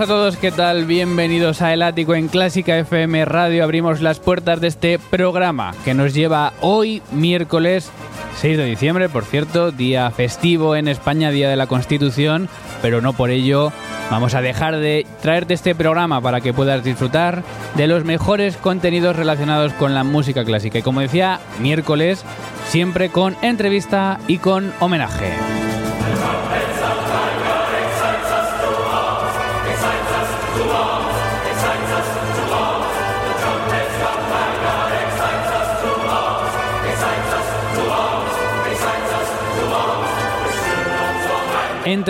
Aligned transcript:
Buenas 0.00 0.10
a 0.10 0.14
todos, 0.14 0.36
¿qué 0.38 0.50
tal? 0.50 0.86
Bienvenidos 0.86 1.60
a 1.60 1.74
El 1.74 1.82
Ático 1.82 2.14
en 2.14 2.28
Clásica 2.28 2.78
FM 2.78 3.26
Radio. 3.26 3.64
Abrimos 3.64 4.00
las 4.00 4.18
puertas 4.18 4.58
de 4.60 4.68
este 4.68 4.98
programa 4.98 5.74
que 5.84 5.92
nos 5.92 6.14
lleva 6.14 6.54
hoy, 6.62 7.02
miércoles 7.12 7.90
6 8.36 8.56
de 8.56 8.64
diciembre, 8.64 9.10
por 9.10 9.24
cierto, 9.24 9.72
día 9.72 10.10
festivo 10.10 10.74
en 10.74 10.88
España, 10.88 11.30
Día 11.30 11.50
de 11.50 11.56
la 11.56 11.66
Constitución, 11.66 12.48
pero 12.80 13.02
no 13.02 13.12
por 13.12 13.28
ello 13.28 13.72
vamos 14.10 14.34
a 14.34 14.40
dejar 14.40 14.78
de 14.78 15.06
traerte 15.20 15.52
este 15.52 15.74
programa 15.74 16.22
para 16.22 16.40
que 16.40 16.54
puedas 16.54 16.82
disfrutar 16.82 17.42
de 17.74 17.86
los 17.86 18.04
mejores 18.04 18.56
contenidos 18.56 19.16
relacionados 19.16 19.74
con 19.74 19.94
la 19.94 20.04
música 20.04 20.46
clásica. 20.46 20.78
Y 20.78 20.82
como 20.82 21.00
decía, 21.00 21.40
miércoles, 21.60 22.24
siempre 22.68 23.10
con 23.10 23.36
entrevista 23.42 24.18
y 24.28 24.38
con 24.38 24.72
homenaje. 24.80 25.59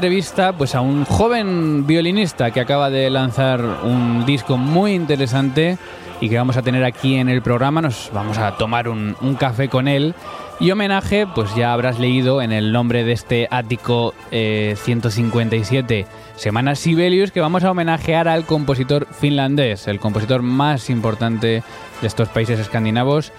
Entrevista 0.01 0.55
pues 0.55 0.75
a 0.75 0.81
un 0.81 1.05
joven 1.05 1.87
violinista 1.87 2.51
que 2.53 2.61
acaba 2.61 2.89
de 2.89 3.11
lanzar 3.11 3.61
un 3.85 4.25
disco 4.25 4.57
muy 4.57 4.95
interesante 4.95 5.77
y 6.23 6.31
que 6.31 6.39
vamos 6.39 6.57
a 6.57 6.63
tener 6.63 6.85
aquí 6.85 7.17
en 7.17 7.29
el 7.29 7.43
programa. 7.43 7.83
Nos 7.83 8.11
vamos 8.15 8.39
a 8.39 8.57
tomar 8.57 8.89
un, 8.89 9.15
un 9.21 9.35
café 9.35 9.69
con 9.69 9.89
él. 9.89 10.15
Y 10.59 10.71
homenaje, 10.71 11.27
pues 11.27 11.55
ya 11.55 11.75
habrás 11.75 11.99
leído 11.99 12.41
en 12.41 12.51
el 12.51 12.73
nombre 12.73 13.05
de 13.05 13.13
este 13.13 13.47
ático 13.51 14.15
eh, 14.31 14.75
157 14.79 16.07
Semana 16.35 16.77
Sibelius 16.77 17.31
que 17.31 17.43
vamos 17.43 17.65
a 17.65 17.71
homenajear 17.71 18.27
al 18.27 18.47
compositor 18.47 19.07
finlandés, 19.11 19.87
el 19.87 20.01
compositor 20.01 20.41
más 20.41 20.89
importante 20.89 21.63
de 22.01 22.07
estos 22.07 22.31
países 22.31 22.59
escandinavos 22.59 23.33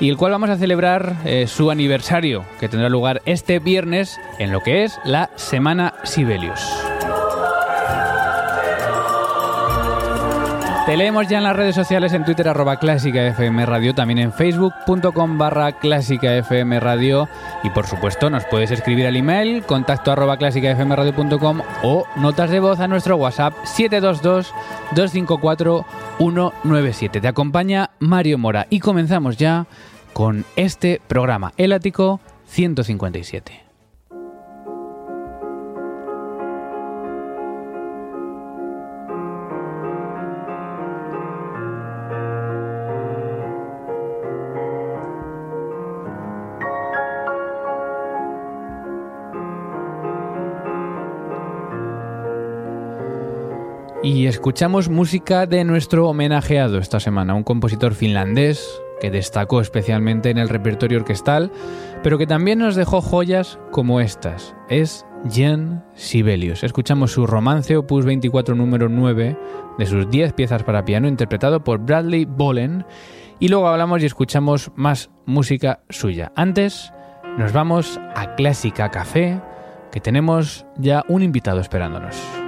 y 0.00 0.08
el 0.08 0.16
cual 0.16 0.32
vamos 0.32 0.50
a 0.50 0.56
celebrar 0.56 1.16
eh, 1.24 1.46
su 1.46 1.70
aniversario, 1.70 2.44
que 2.60 2.68
tendrá 2.68 2.88
lugar 2.88 3.22
este 3.24 3.58
viernes 3.58 4.18
en 4.38 4.52
lo 4.52 4.62
que 4.62 4.84
es 4.84 4.98
la 5.04 5.30
Semana 5.36 5.94
Sibelius. 6.04 6.60
Te 10.86 10.96
leemos 10.96 11.26
ya 11.26 11.38
en 11.38 11.42
las 11.42 11.56
redes 11.56 11.74
sociales, 11.74 12.12
en 12.12 12.24
Twitter 12.24 12.48
arroba 12.48 12.76
clásica 12.76 13.26
FM 13.26 13.66
Radio, 13.66 13.92
también 13.92 14.20
en 14.20 14.32
facebook.com 14.32 15.36
barra 15.36 15.72
clásica 15.72 16.32
FM 16.36 16.78
Radio 16.78 17.28
y 17.64 17.70
por 17.70 17.88
supuesto 17.88 18.30
nos 18.30 18.44
puedes 18.44 18.70
escribir 18.70 19.04
al 19.08 19.16
email 19.16 19.64
contacto 19.64 20.12
arroba 20.12 20.36
clásicafmradio.com 20.36 21.60
o 21.82 22.06
notas 22.14 22.50
de 22.50 22.60
voz 22.60 22.78
a 22.78 22.86
nuestro 22.86 23.16
WhatsApp 23.16 23.52
722 23.64 24.54
254 24.94 25.84
197. 26.18 27.20
Te 27.20 27.26
acompaña 27.26 27.90
Mario 27.98 28.38
Mora 28.38 28.68
y 28.70 28.78
comenzamos 28.78 29.36
ya 29.36 29.66
con 30.16 30.46
este 30.56 31.02
programa, 31.06 31.52
El 31.58 31.74
Ático 31.74 32.20
157. 32.46 33.64
Y 54.02 54.26
escuchamos 54.28 54.88
música 54.88 55.44
de 55.44 55.64
nuestro 55.64 56.08
homenajeado 56.08 56.78
esta 56.78 57.00
semana, 57.00 57.34
un 57.34 57.42
compositor 57.42 57.92
finlandés 57.92 58.80
que 59.00 59.10
destacó 59.10 59.60
especialmente 59.60 60.30
en 60.30 60.38
el 60.38 60.48
repertorio 60.48 60.98
orquestal, 60.98 61.50
pero 62.02 62.18
que 62.18 62.26
también 62.26 62.58
nos 62.58 62.76
dejó 62.76 63.00
joyas 63.00 63.58
como 63.70 64.00
estas. 64.00 64.54
Es 64.68 65.06
Jan 65.30 65.84
Sibelius. 65.94 66.64
Escuchamos 66.64 67.12
su 67.12 67.26
romance 67.26 67.76
opus 67.76 68.04
24 68.04 68.54
número 68.54 68.88
9 68.88 69.36
de 69.78 69.86
sus 69.86 70.08
10 70.10 70.32
piezas 70.32 70.62
para 70.62 70.84
piano 70.84 71.08
interpretado 71.08 71.62
por 71.64 71.80
Bradley 71.80 72.24
Bolen 72.24 72.84
y 73.38 73.48
luego 73.48 73.68
hablamos 73.68 74.02
y 74.02 74.06
escuchamos 74.06 74.70
más 74.76 75.10
música 75.26 75.80
suya. 75.90 76.32
Antes 76.36 76.92
nos 77.36 77.52
vamos 77.52 78.00
a 78.14 78.34
Clásica 78.34 78.90
Café, 78.90 79.40
que 79.92 80.00
tenemos 80.00 80.66
ya 80.78 81.04
un 81.08 81.22
invitado 81.22 81.60
esperándonos. 81.60 82.45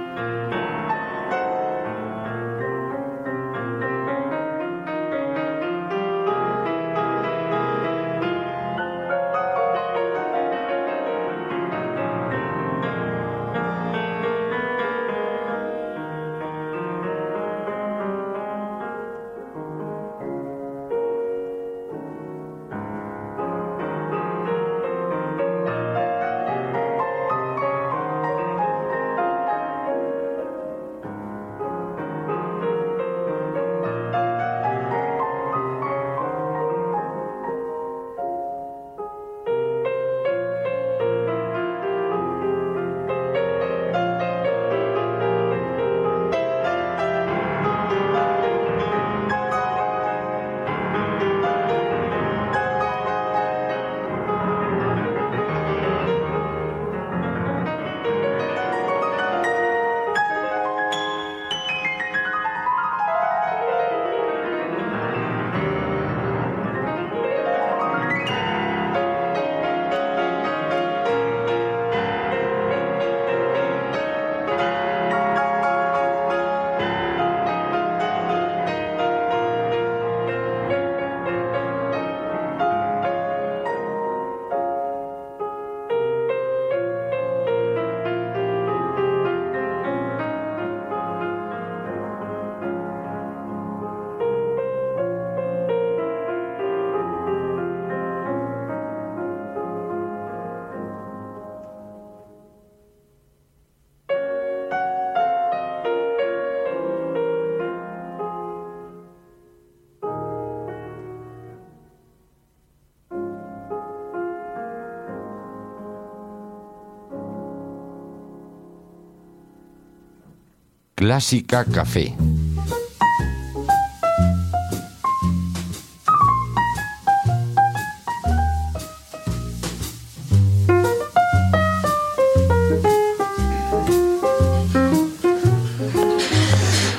Clásica 120.99 121.63
Café. 121.63 122.13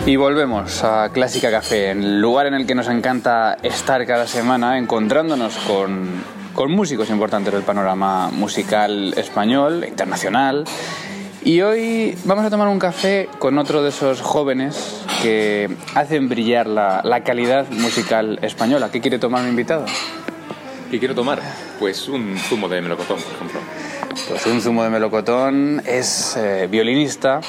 Y 0.06 0.16
volvemos 0.16 0.82
a 0.82 1.10
Clásica 1.12 1.50
Café, 1.50 1.90
el 1.90 2.22
lugar 2.22 2.46
en 2.46 2.54
el 2.54 2.66
que 2.66 2.74
nos 2.74 2.88
encanta 2.88 3.58
estar 3.62 4.06
cada 4.06 4.26
semana 4.26 4.78
encontrándonos 4.78 5.58
con, 5.58 6.08
con 6.54 6.72
músicos 6.72 7.10
importantes 7.10 7.52
del 7.52 7.64
panorama 7.64 8.30
musical 8.30 9.12
español, 9.18 9.84
internacional. 9.86 10.64
Y 11.42 11.62
hoy 11.62 12.18
vamos 12.24 12.44
a 12.44 12.50
tomar 12.50 12.68
un 12.68 12.78
café 12.78 13.28
con 13.38 13.56
otro 13.56 13.82
de 13.82 13.88
esos 13.88 14.20
jóvenes 14.20 15.02
que 15.22 15.74
hacen 15.94 16.28
brillar 16.28 16.66
la, 16.66 17.00
la 17.02 17.24
calidad 17.24 17.66
musical 17.70 18.38
española. 18.42 18.90
¿Qué 18.90 19.00
quiere 19.00 19.18
tomar 19.18 19.42
mi 19.44 19.48
invitado? 19.48 19.86
¿Qué 20.90 20.98
quiero 20.98 21.14
tomar? 21.14 21.40
Pues 21.78 22.08
un 22.08 22.36
zumo 22.36 22.68
de 22.68 22.82
melocotón, 22.82 23.18
por 23.22 23.32
ejemplo. 23.32 23.60
Pues 24.28 24.44
un 24.46 24.60
zumo 24.60 24.84
de 24.84 24.90
melocotón, 24.90 25.82
es 25.86 26.36
eh, 26.36 26.68
violinista 26.70 27.40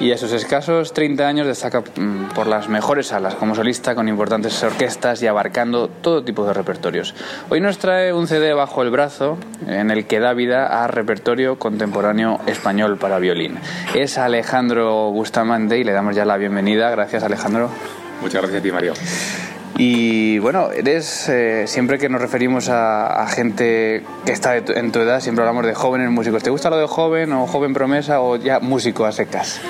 y 0.00 0.12
a 0.12 0.18
sus 0.18 0.32
escasos 0.32 0.92
30 0.92 1.26
años 1.26 1.46
destaca 1.46 1.80
mm, 1.80 2.34
por 2.34 2.46
las 2.46 2.68
mejores 2.68 3.08
salas 3.08 3.34
como 3.34 3.54
solista 3.54 3.94
con 3.94 4.08
importantes 4.08 4.62
orquestas 4.62 5.22
y 5.22 5.26
abarcando 5.26 5.88
todo 5.88 6.24
tipo 6.24 6.46
de 6.46 6.52
repertorios. 6.52 7.14
Hoy 7.48 7.60
nos 7.60 7.78
trae 7.78 8.12
un 8.12 8.26
CD 8.26 8.52
bajo 8.52 8.82
el 8.82 8.90
brazo 8.90 9.38
en 9.66 9.90
el 9.90 10.06
que 10.06 10.20
da 10.20 10.32
vida 10.34 10.84
a 10.84 10.86
repertorio 10.86 11.58
contemporáneo 11.58 12.40
español 12.46 12.98
para 12.98 13.18
violín. 13.18 13.58
Es 13.94 14.18
Alejandro 14.18 15.10
Bustamante 15.10 15.78
y 15.78 15.84
le 15.84 15.92
damos 15.92 16.14
ya 16.14 16.24
la 16.24 16.36
bienvenida. 16.36 16.90
Gracias 16.90 17.22
Alejandro. 17.22 17.70
Muchas 18.20 18.42
gracias 18.42 18.60
a 18.60 18.62
ti, 18.62 18.72
Mario. 18.72 18.94
Y 19.80 20.40
bueno, 20.40 20.70
eres 20.72 21.28
eh, 21.28 21.64
siempre 21.68 21.98
que 22.00 22.08
nos 22.08 22.20
referimos 22.20 22.68
a, 22.68 23.22
a 23.22 23.28
gente 23.28 24.02
que 24.26 24.32
está 24.32 24.60
tu- 24.64 24.72
en 24.72 24.90
tu 24.90 24.98
edad, 24.98 25.20
siempre 25.20 25.42
hablamos 25.44 25.64
de 25.66 25.74
jóvenes 25.74 26.10
músicos. 26.10 26.42
¿Te 26.42 26.50
gusta 26.50 26.68
lo 26.68 26.76
de 26.78 26.88
joven 26.88 27.32
o 27.32 27.46
joven 27.46 27.72
promesa 27.72 28.20
o 28.20 28.34
ya 28.34 28.58
músico 28.58 29.06
a 29.06 29.12
secas? 29.12 29.60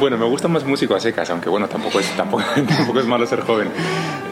Bueno, 0.00 0.16
me 0.16 0.24
gusta 0.24 0.48
más 0.48 0.64
músico 0.64 0.94
a 0.94 1.00
secas, 1.00 1.28
aunque 1.28 1.50
bueno, 1.50 1.68
tampoco 1.68 2.00
es, 2.00 2.08
tampoco, 2.16 2.44
tampoco 2.76 3.00
es 3.00 3.06
malo 3.06 3.26
ser 3.26 3.40
joven. 3.42 3.68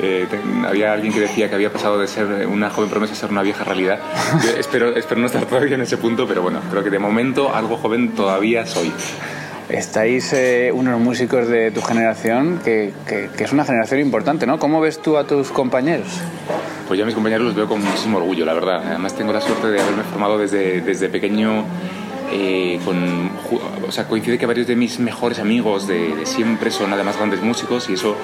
Eh, 0.00 0.26
había 0.66 0.94
alguien 0.94 1.12
que 1.12 1.20
decía 1.20 1.50
que 1.50 1.54
había 1.54 1.70
pasado 1.70 1.98
de 1.98 2.06
ser 2.08 2.46
una 2.46 2.70
joven 2.70 2.88
promesa 2.88 3.12
a 3.12 3.16
ser 3.16 3.30
una 3.30 3.42
vieja 3.42 3.62
realidad. 3.62 3.98
Yo 4.42 4.50
espero, 4.58 4.96
espero 4.96 5.20
no 5.20 5.26
estar 5.26 5.44
todavía 5.44 5.74
en 5.74 5.82
ese 5.82 5.98
punto, 5.98 6.26
pero 6.26 6.40
bueno, 6.40 6.60
creo 6.70 6.82
que 6.82 6.88
de 6.90 6.98
momento 6.98 7.54
algo 7.54 7.76
joven 7.76 8.14
todavía 8.14 8.64
soy. 8.64 8.90
Estáis 9.68 10.32
eh, 10.32 10.70
unos 10.72 11.00
músicos 11.00 11.48
de 11.48 11.72
tu 11.72 11.82
generación 11.82 12.60
que, 12.64 12.92
que- 13.06 13.28
que 13.36 13.44
es 13.44 13.52
una 13.52 13.64
generación 13.64 13.98
importante, 14.00 14.46
¿no? 14.46 14.58
¿Cómo 14.60 14.80
ves 14.80 15.00
tú 15.02 15.16
a 15.16 15.26
tus 15.26 15.50
compañeros? 15.50 16.06
Pues 16.86 16.98
yo 16.98 17.04
a 17.04 17.06
mis 17.06 17.16
compañeros 17.16 17.46
los 17.46 17.54
veo 17.56 17.66
con 17.66 17.82
muchísimo 17.82 18.18
orgullo, 18.18 18.44
la 18.44 18.54
verdad. 18.54 18.80
Además 18.86 19.14
tengo 19.16 19.32
la 19.32 19.40
suerte 19.40 19.66
de 19.68 19.80
haberme 19.80 20.04
formado 20.04 20.38
desde, 20.38 20.82
desde 20.82 21.08
pequeño 21.08 21.64
eh, 22.32 22.78
con... 22.84 23.28
O 23.88 23.90
sea, 23.90 24.06
coincide 24.06 24.38
que 24.38 24.46
varios 24.46 24.68
de 24.68 24.76
mis 24.76 25.00
mejores 25.00 25.40
amigos 25.40 25.88
de, 25.88 26.14
de 26.14 26.26
siempre 26.26 26.70
son 26.70 26.92
además 26.92 27.16
grandes 27.16 27.42
músicos 27.42 27.90
y 27.90 27.94
eso 27.94 28.16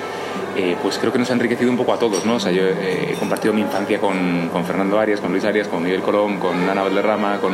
eh, 0.57 0.77
pues 0.81 0.99
creo 0.99 1.13
que 1.13 1.19
nos 1.19 1.31
ha 1.31 1.33
enriquecido 1.33 1.71
un 1.73 1.77
poco 1.77 1.93
a 1.93 1.99
todos, 1.99 2.25
¿no? 2.25 2.37
O 2.37 2.41
sea, 2.41 2.53
yo 2.53 2.63
eh, 2.63 3.11
he 3.11 3.15
compartido 3.15 3.53
mi 3.53 3.63
infancia 3.63 3.99
con, 3.99 4.49
con 4.53 4.65
Fernando 4.65 5.01
Arias, 5.01 5.21
con 5.21 5.33
Luis 5.33 5.45
Arias, 5.45 5.67
con 5.67 5.83
Miguel 5.83 6.03
Colón, 6.03 6.39
con 6.39 6.69
Ana 6.69 6.83
Valderrama, 6.83 7.39
con 7.39 7.53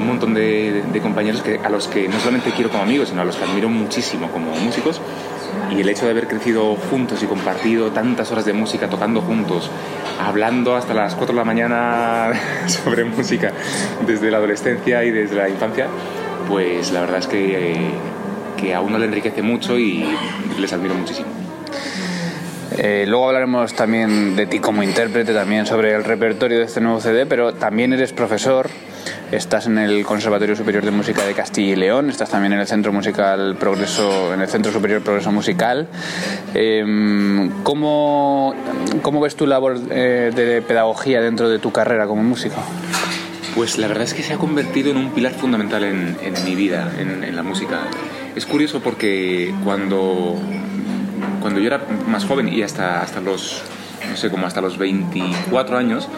un 0.00 0.06
montón 0.08 0.34
de, 0.34 0.82
de- 0.92 1.00
compañeros 1.00 1.42
que, 1.42 1.58
a 1.62 1.68
los 1.68 1.88
que 1.88 2.08
no 2.08 2.18
solamente 2.18 2.50
quiero 2.50 2.70
como 2.70 2.82
amigos, 2.82 3.08
sino 3.10 3.22
a 3.22 3.24
los 3.24 3.36
que 3.36 3.44
admiro 3.44 3.68
muchísimo 3.68 4.30
como 4.30 4.50
músicos. 4.56 5.00
Y 5.70 5.80
el 5.80 5.88
hecho 5.88 6.04
de 6.04 6.10
haber 6.12 6.26
crecido 6.26 6.74
juntos 6.90 7.22
y 7.22 7.26
compartido 7.26 7.90
tantas 7.90 8.30
horas 8.32 8.44
de 8.44 8.52
música, 8.52 8.88
tocando 8.88 9.20
juntos, 9.20 9.70
hablando 10.20 10.74
hasta 10.76 10.94
las 10.94 11.14
4 11.14 11.34
de 11.34 11.38
la 11.40 11.44
mañana 11.44 12.32
sobre 12.66 13.04
música 13.04 13.52
desde 14.06 14.30
la 14.30 14.38
adolescencia 14.38 15.04
y 15.04 15.10
desde 15.10 15.36
la 15.36 15.48
infancia, 15.48 15.86
pues 16.48 16.90
la 16.92 17.00
verdad 17.02 17.18
es 17.18 17.26
que, 17.28 17.90
que 18.56 18.74
a 18.74 18.80
uno 18.80 18.98
le 18.98 19.06
enriquece 19.06 19.42
mucho 19.42 19.78
y 19.78 20.04
les 20.58 20.72
admiro 20.72 20.94
muchísimo. 20.94 21.28
Eh, 22.76 23.04
luego 23.06 23.26
hablaremos 23.28 23.74
también 23.74 24.36
de 24.36 24.46
ti 24.46 24.58
como 24.60 24.82
intérprete, 24.82 25.34
también 25.34 25.66
sobre 25.66 25.94
el 25.94 26.04
repertorio 26.04 26.58
de 26.58 26.64
este 26.64 26.80
nuevo 26.80 27.00
CD, 27.00 27.26
pero 27.26 27.52
también 27.54 27.92
eres 27.92 28.12
profesor, 28.12 28.70
estás 29.32 29.66
en 29.66 29.78
el 29.78 30.04
Conservatorio 30.04 30.56
Superior 30.56 30.84
de 30.84 30.90
Música 30.90 31.24
de 31.24 31.34
Castilla 31.34 31.72
y 31.72 31.76
León, 31.76 32.10
estás 32.10 32.30
también 32.30 32.52
en 32.52 32.60
el 32.60 32.66
Centro 32.66 32.92
Musical 32.92 33.56
Progreso, 33.56 34.34
en 34.34 34.40
el 34.40 34.48
Centro 34.48 34.72
Superior 34.72 35.02
Progreso 35.02 35.30
Musical. 35.30 35.86
Eh, 36.54 37.50
¿cómo, 37.62 38.54
cómo 39.02 39.20
ves 39.20 39.36
tu 39.36 39.46
labor 39.46 39.78
eh, 39.90 40.32
de 40.34 40.62
pedagogía 40.62 41.20
dentro 41.20 41.48
de 41.48 41.58
tu 41.58 41.70
carrera 41.70 42.06
como 42.06 42.22
músico? 42.22 42.56
Pues 43.54 43.78
la 43.78 43.88
verdad 43.88 44.04
es 44.04 44.14
que 44.14 44.22
se 44.22 44.34
ha 44.34 44.38
convertido 44.38 44.90
en 44.90 44.96
un 44.96 45.10
pilar 45.10 45.32
fundamental 45.32 45.84
en, 45.84 46.16
mi 46.44 46.54
vida, 46.54 46.92
en, 46.98 47.24
en 47.24 47.36
la 47.36 47.42
música. 47.42 47.82
Es 48.34 48.46
curioso 48.46 48.80
porque 48.80 49.52
cuando, 49.64 50.36
cuando 51.40 51.60
yo 51.60 51.66
era 51.66 51.80
más 52.06 52.24
joven 52.24 52.48
y 52.48 52.62
hasta, 52.62 53.02
hasta 53.02 53.20
los, 53.20 53.62
no 54.08 54.16
sé, 54.16 54.30
como 54.30 54.46
hasta 54.46 54.60
los 54.60 54.78
24 54.78 55.76
años, 55.76 56.08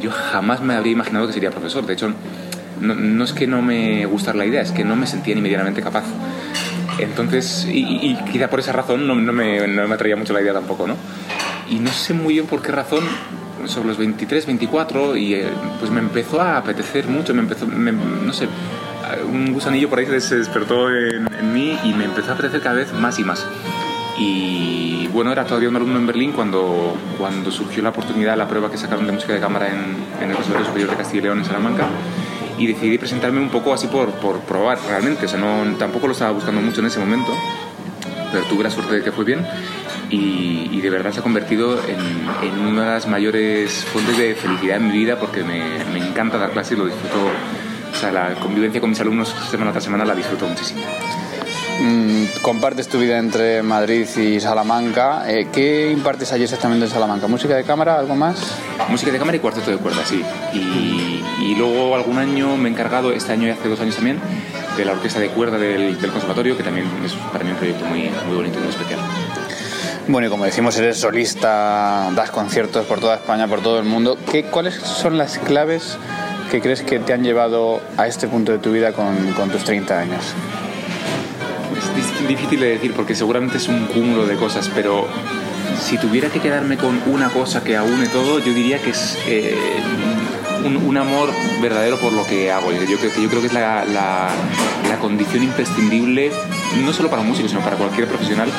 yo 0.00 0.10
jamás 0.10 0.60
me 0.60 0.74
habría 0.74 0.92
imaginado 0.92 1.26
que 1.26 1.32
sería 1.32 1.50
profesor. 1.50 1.84
De 1.84 1.92
hecho, 1.92 2.14
no, 2.80 3.24
es 3.24 3.32
que 3.32 3.46
no 3.46 3.62
me 3.62 4.06
gustara 4.06 4.38
la 4.38 4.46
idea, 4.46 4.62
es 4.62 4.72
que 4.72 4.84
no 4.84 4.96
me 4.96 5.06
sentía 5.06 5.34
ni 5.34 5.40
medianamente 5.40 5.82
capaz. 5.82 6.04
Entonces, 6.98 7.66
y, 7.70 7.78
y- 7.80 8.18
quizá 8.30 8.48
por 8.48 8.60
esa 8.60 8.72
razón 8.72 9.06
no, 9.06 9.14
no 9.14 9.32
me, 9.32 9.66
no 9.68 9.86
me 9.86 9.94
atraía 9.94 10.16
mucho 10.16 10.32
la 10.32 10.40
idea 10.40 10.52
tampoco, 10.52 10.86
¿no? 10.86 10.96
Y 11.70 11.76
no 11.76 11.90
sé 11.92 12.14
muy 12.14 12.34
bien 12.34 12.46
por 12.46 12.62
qué 12.62 12.72
razón, 12.72 13.04
sobre 13.66 13.88
los 13.88 13.98
23, 13.98 14.46
24, 14.46 15.16
y 15.16 15.34
eh, 15.34 15.48
pues 15.78 15.90
me 15.90 16.00
empezó 16.00 16.40
a 16.40 16.56
apetecer 16.56 17.06
mucho, 17.06 17.34
me 17.34 17.40
empezó, 17.42 17.66
no 17.66 18.32
sé, 18.32 18.48
un 19.30 19.52
gusanillo 19.52 19.88
por 19.88 19.98
ahí 19.98 20.06
se 20.20 20.36
despertó 20.36 20.88
en, 20.94 21.28
mí 21.52 21.78
y 21.84 21.92
me 21.92 22.04
empezó 22.04 22.30
a 22.30 22.34
apetecer 22.34 22.60
cada 22.60 22.76
vez 22.76 22.92
más 22.92 23.18
y 23.18 23.24
más. 23.24 23.46
Y 24.18 25.06
bueno, 25.12 25.30
era 25.30 25.44
todavía 25.44 25.68
un 25.68 25.76
alumno 25.76 25.98
en 25.98 26.06
Berlín 26.06 26.32
cuando, 26.32 26.96
cuando 27.16 27.50
surgió 27.50 27.82
la 27.82 27.90
oportunidad, 27.90 28.36
la 28.36 28.48
prueba 28.48 28.70
que 28.70 28.76
sacaron 28.76 29.06
de 29.06 29.12
música 29.12 29.32
de 29.32 29.40
cámara 29.40 29.68
en, 29.68 29.96
en 30.22 30.30
el 30.30 30.34
Conservatorio 30.36 30.66
Superior 30.66 30.90
de 30.90 30.96
Castilla 30.96 31.20
y 31.20 31.22
León 31.24 31.38
en 31.38 31.44
Salamanca. 31.44 31.86
Y 32.58 32.66
decidí 32.66 32.98
presentarme 32.98 33.40
un 33.40 33.50
poco 33.50 33.72
así 33.72 33.86
por, 33.86 34.10
por 34.12 34.40
probar 34.40 34.78
realmente. 34.88 35.26
O 35.26 35.28
sea, 35.28 35.38
no, 35.38 35.76
tampoco 35.76 36.06
lo 36.06 36.12
estaba 36.12 36.32
buscando 36.32 36.60
mucho 36.60 36.80
en 36.80 36.86
ese 36.86 36.98
momento, 36.98 37.32
pero 38.32 38.44
tuve 38.44 38.64
la 38.64 38.70
suerte 38.70 38.96
de 38.96 39.02
que 39.02 39.12
fue 39.12 39.24
bien. 39.24 39.46
Y, 40.10 40.70
y 40.72 40.80
de 40.80 40.90
verdad 40.90 41.12
se 41.12 41.20
ha 41.20 41.22
convertido 41.22 41.78
en, 41.86 41.98
en 42.42 42.58
una 42.58 42.84
de 42.84 42.90
las 42.92 43.06
mayores 43.06 43.84
fuentes 43.84 44.16
de 44.16 44.34
felicidad 44.34 44.78
en 44.78 44.88
mi 44.88 44.92
vida 44.92 45.18
porque 45.18 45.44
me, 45.44 45.84
me 45.92 45.98
encanta 45.98 46.38
dar 46.38 46.50
clases 46.50 46.72
y 46.72 46.80
lo 46.80 46.86
disfruto. 46.86 47.30
O 47.92 47.96
sea, 47.96 48.10
la 48.10 48.34
convivencia 48.34 48.80
con 48.80 48.90
mis 48.90 49.00
alumnos 49.00 49.34
semana 49.50 49.72
tras 49.72 49.84
semana 49.84 50.04
la 50.04 50.14
disfruto 50.14 50.46
muchísimo. 50.46 50.82
Mm, 51.80 52.24
compartes 52.42 52.88
tu 52.88 52.98
vida 52.98 53.18
entre 53.18 53.62
Madrid 53.62 54.06
y 54.16 54.40
Salamanca. 54.40 55.30
Eh, 55.30 55.48
¿Qué 55.52 55.92
impartes 55.92 56.32
allí 56.32 56.44
exactamente 56.44 56.86
en 56.86 56.90
Salamanca? 56.90 57.28
¿Música 57.28 57.54
de 57.54 57.62
cámara? 57.62 57.98
¿Algo 57.98 58.16
más? 58.16 58.56
Música 58.88 59.12
de 59.12 59.18
cámara 59.18 59.36
y 59.36 59.40
cuarteto 59.40 59.70
de 59.70 59.76
cuerda, 59.76 60.04
sí. 60.04 60.22
Y, 60.52 61.17
y 61.40 61.54
luego 61.54 61.94
algún 61.94 62.18
año 62.18 62.56
me 62.56 62.68
he 62.68 62.72
encargado, 62.72 63.12
este 63.12 63.32
año 63.32 63.46
y 63.46 63.50
hace 63.50 63.68
dos 63.68 63.80
años 63.80 63.96
también, 63.96 64.18
de 64.76 64.84
la 64.84 64.92
orquesta 64.92 65.20
de 65.20 65.28
cuerda 65.28 65.58
del, 65.58 66.00
del 66.00 66.10
conservatorio, 66.10 66.56
que 66.56 66.62
también 66.62 66.86
es 67.04 67.12
para 67.32 67.44
mí 67.44 67.50
un 67.50 67.56
proyecto 67.56 67.84
muy, 67.86 68.10
muy 68.26 68.36
bonito 68.36 68.58
y 68.58 68.62
muy 68.62 68.70
especial. 68.70 69.00
Bueno, 70.08 70.28
y 70.28 70.30
como 70.30 70.46
decimos, 70.46 70.76
eres 70.78 70.98
solista, 70.98 72.10
das 72.14 72.30
conciertos 72.30 72.86
por 72.86 72.98
toda 72.98 73.16
España, 73.16 73.46
por 73.46 73.60
todo 73.60 73.78
el 73.78 73.84
mundo. 73.84 74.16
¿Qué, 74.30 74.44
¿Cuáles 74.44 74.74
son 74.74 75.18
las 75.18 75.38
claves 75.38 75.98
que 76.50 76.62
crees 76.62 76.80
que 76.82 76.98
te 76.98 77.12
han 77.12 77.22
llevado 77.22 77.82
a 77.98 78.06
este 78.06 78.26
punto 78.26 78.52
de 78.52 78.58
tu 78.58 78.72
vida 78.72 78.92
con, 78.92 79.32
con 79.32 79.50
tus 79.50 79.64
30 79.64 79.98
años? 79.98 80.34
Es 81.76 82.28
difícil 82.28 82.60
de 82.60 82.70
decir 82.70 82.94
porque 82.94 83.14
seguramente 83.14 83.58
es 83.58 83.68
un 83.68 83.86
cúmulo 83.86 84.26
de 84.26 84.36
cosas, 84.36 84.70
pero 84.74 85.06
si 85.78 85.98
tuviera 85.98 86.30
que 86.30 86.40
quedarme 86.40 86.78
con 86.78 87.02
una 87.06 87.28
cosa 87.28 87.62
que 87.62 87.76
aúne 87.76 88.08
todo, 88.08 88.38
yo 88.38 88.54
diría 88.54 88.78
que 88.80 88.90
es 88.90 89.18
eh, 89.26 89.54
un, 90.64 90.96
amor 90.96 91.30
verdadero 91.62 91.98
por 91.98 92.12
lo 92.12 92.26
que 92.26 92.50
hago. 92.50 92.72
Yo 92.72 92.98
creo 92.98 93.12
que, 93.12 93.22
yo 93.22 93.28
creo 93.28 93.40
que 93.40 93.46
es 93.48 93.52
la, 93.52 93.84
la- 93.84 94.30
condición 95.00 95.44
imprescindible, 95.44 96.32
no 96.84 96.92
solo 96.92 97.08
para 97.08 97.22
un 97.22 97.28
músico, 97.28 97.48
sino 97.48 97.60
para 97.60 97.76
cualquier 97.76 98.08
profesional 98.08 98.50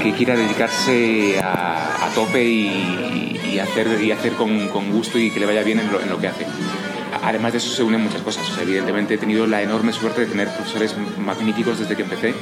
que 0.00 0.12
quiera 0.12 0.36
dedicarse 0.36 1.40
a, 1.42 2.08
tope 2.14 2.44
y, 2.44 3.58
hacer, 3.58 4.00
y 4.00 4.12
hacer 4.12 4.34
con, 4.34 4.68
gusto 4.92 5.18
y 5.18 5.30
que 5.32 5.40
le 5.40 5.46
vaya 5.46 5.64
bien 5.64 5.80
en 5.80 5.90
lo, 5.90 6.20
que 6.20 6.28
hace. 6.28 6.46
Además 7.24 7.50
de 7.52 7.58
eso 7.58 7.70
se 7.70 7.82
unen 7.82 8.00
muchas 8.00 8.22
cosas. 8.22 8.46
Evidentemente 8.62 9.14
he 9.14 9.18
tenido 9.18 9.44
la 9.48 9.60
enorme 9.60 9.92
suerte 9.92 10.20
de 10.20 10.26
tener 10.28 10.48
profesores 10.54 10.94
magníficos 11.18 11.80
desde 11.80 11.96
que 11.96 12.02
empecé 12.02 12.32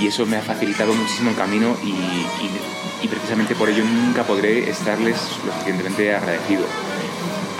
y 0.00 0.08
eso 0.08 0.26
me 0.26 0.36
ha 0.36 0.42
facilitado 0.42 0.92
muchísimo 0.92 1.30
el 1.30 1.36
camino 1.36 1.76
y- 1.84 3.04
y 3.04 3.08
precisamente 3.08 3.54
por 3.54 3.68
ello 3.68 3.84
nunca 3.84 4.24
podré 4.24 4.68
estarles 4.68 5.16
lo 5.46 5.52
suficientemente 5.52 6.14
agradecido. 6.14 6.64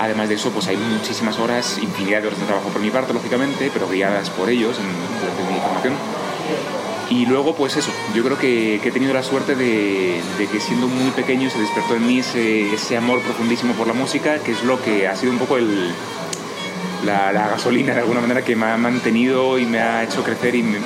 Además 0.01 0.31
de 0.31 0.37
eso, 0.37 0.51
pues 0.51 0.67
hay 0.67 0.79
muchísimas 0.79 1.39
horas, 1.39 1.79
infinidad 1.83 2.23
de 2.23 2.29
horas 2.29 2.41
de 2.41 2.47
trabajo 2.47 2.71
por 2.71 2.81
mi 2.81 2.91
parte, 2.91 3.13
lógicamente, 3.13 3.71
pero 3.71 3.87
guiadas 3.87 4.31
por 4.31 4.49
ellos 4.49 4.79
en, 4.79 4.87
durante 5.21 5.53
mi 5.53 5.61
formación. 5.61 5.95
Y 7.11 7.27
luego, 7.27 7.55
pues 7.55 7.77
eso, 7.77 7.91
yo 8.15 8.25
creo 8.25 8.39
que, 8.39 8.77
he 8.77 8.91
tenido 8.93 9.13
la 9.13 9.23
suerte 9.23 9.55
de, 9.55 10.23
que 10.51 10.59
siendo 10.59 10.89
muy 10.89 11.11
pequeño 11.11 11.51
se 11.51 11.59
despertó 11.59 11.97
en 11.97 12.07
mí 12.07 12.21
ese, 12.21 12.97
amor 12.97 13.21
profundísimo 13.21 13.75
por 13.75 13.87
la 13.87 13.93
música, 13.93 14.39
que 14.39 14.53
es 14.53 14.63
lo 14.65 14.81
que 14.81 15.07
ha 15.07 15.15
sido 15.17 15.33
un 15.33 15.39
poco 15.39 15.59
el, 15.59 15.93
la, 17.05 17.33
gasolina 17.33 17.93
de 17.93 18.01
alguna 18.01 18.23
manera 18.23 18.43
que 18.43 18.57
me 18.57 18.67
ha 18.67 18.79
mantenido 18.79 19.59
y 19.59 19.67
me 19.67 19.81
ha 19.81 20.03
hecho 20.03 20.23
crecer 20.23 20.55
y 20.55 20.63
me, 20.63 20.79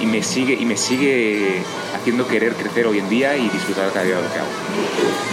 y 0.00 0.06
me, 0.06 0.22
sigue, 0.22 0.54
y 0.54 0.64
me 0.64 0.78
sigue 0.78 1.62
haciendo 1.94 2.26
querer 2.26 2.54
crecer 2.54 2.86
hoy 2.86 3.00
en 3.00 3.10
día 3.10 3.36
y 3.36 3.50
disfrutar 3.50 3.92
cada 3.92 4.06
día 4.06 4.16
de 4.16 4.22
lo 4.22 4.32
que 4.32 4.38
hago. 4.38 5.31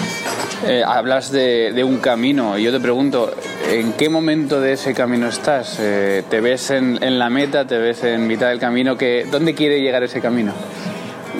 Eh, 0.66 0.84
hablas 0.86 1.32
de, 1.32 1.84
un 1.84 2.00
camino 2.00 2.58
y 2.58 2.64
yo 2.64 2.72
te 2.72 2.80
pregunto, 2.80 3.34
¿en 3.70 3.94
qué 3.94 4.10
momento 4.10 4.60
de 4.60 4.74
ese 4.74 4.94
camino 4.94 5.28
estás? 5.28 5.78
Eh, 5.80 6.24
¿Te 6.30 6.42
ves 6.42 6.72
en, 6.72 7.18
la 7.18 7.30
meta? 7.30 7.66
¿Te 7.66 7.78
ves 7.78 8.04
en 8.04 8.28
mitad 8.28 8.50
del 8.50 8.60
camino? 8.60 8.98
Que, 8.98 9.26
¿Dónde 9.32 9.56
quiere 9.56 9.82
llegar 9.82 10.04
ese 10.04 10.20
camino? 10.20 10.52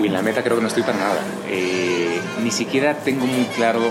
En 0.02 0.14
la 0.14 0.22
meta 0.22 0.42
creo 0.42 0.56
que 0.56 0.62
no 0.62 0.70
estoy 0.70 0.84
para 0.84 0.98
nada. 0.98 1.20
Eh, 1.50 2.20
ni 2.42 2.52
siquiera 2.52 2.94
tengo 2.94 3.26
muy 3.26 3.46
claro 3.56 3.82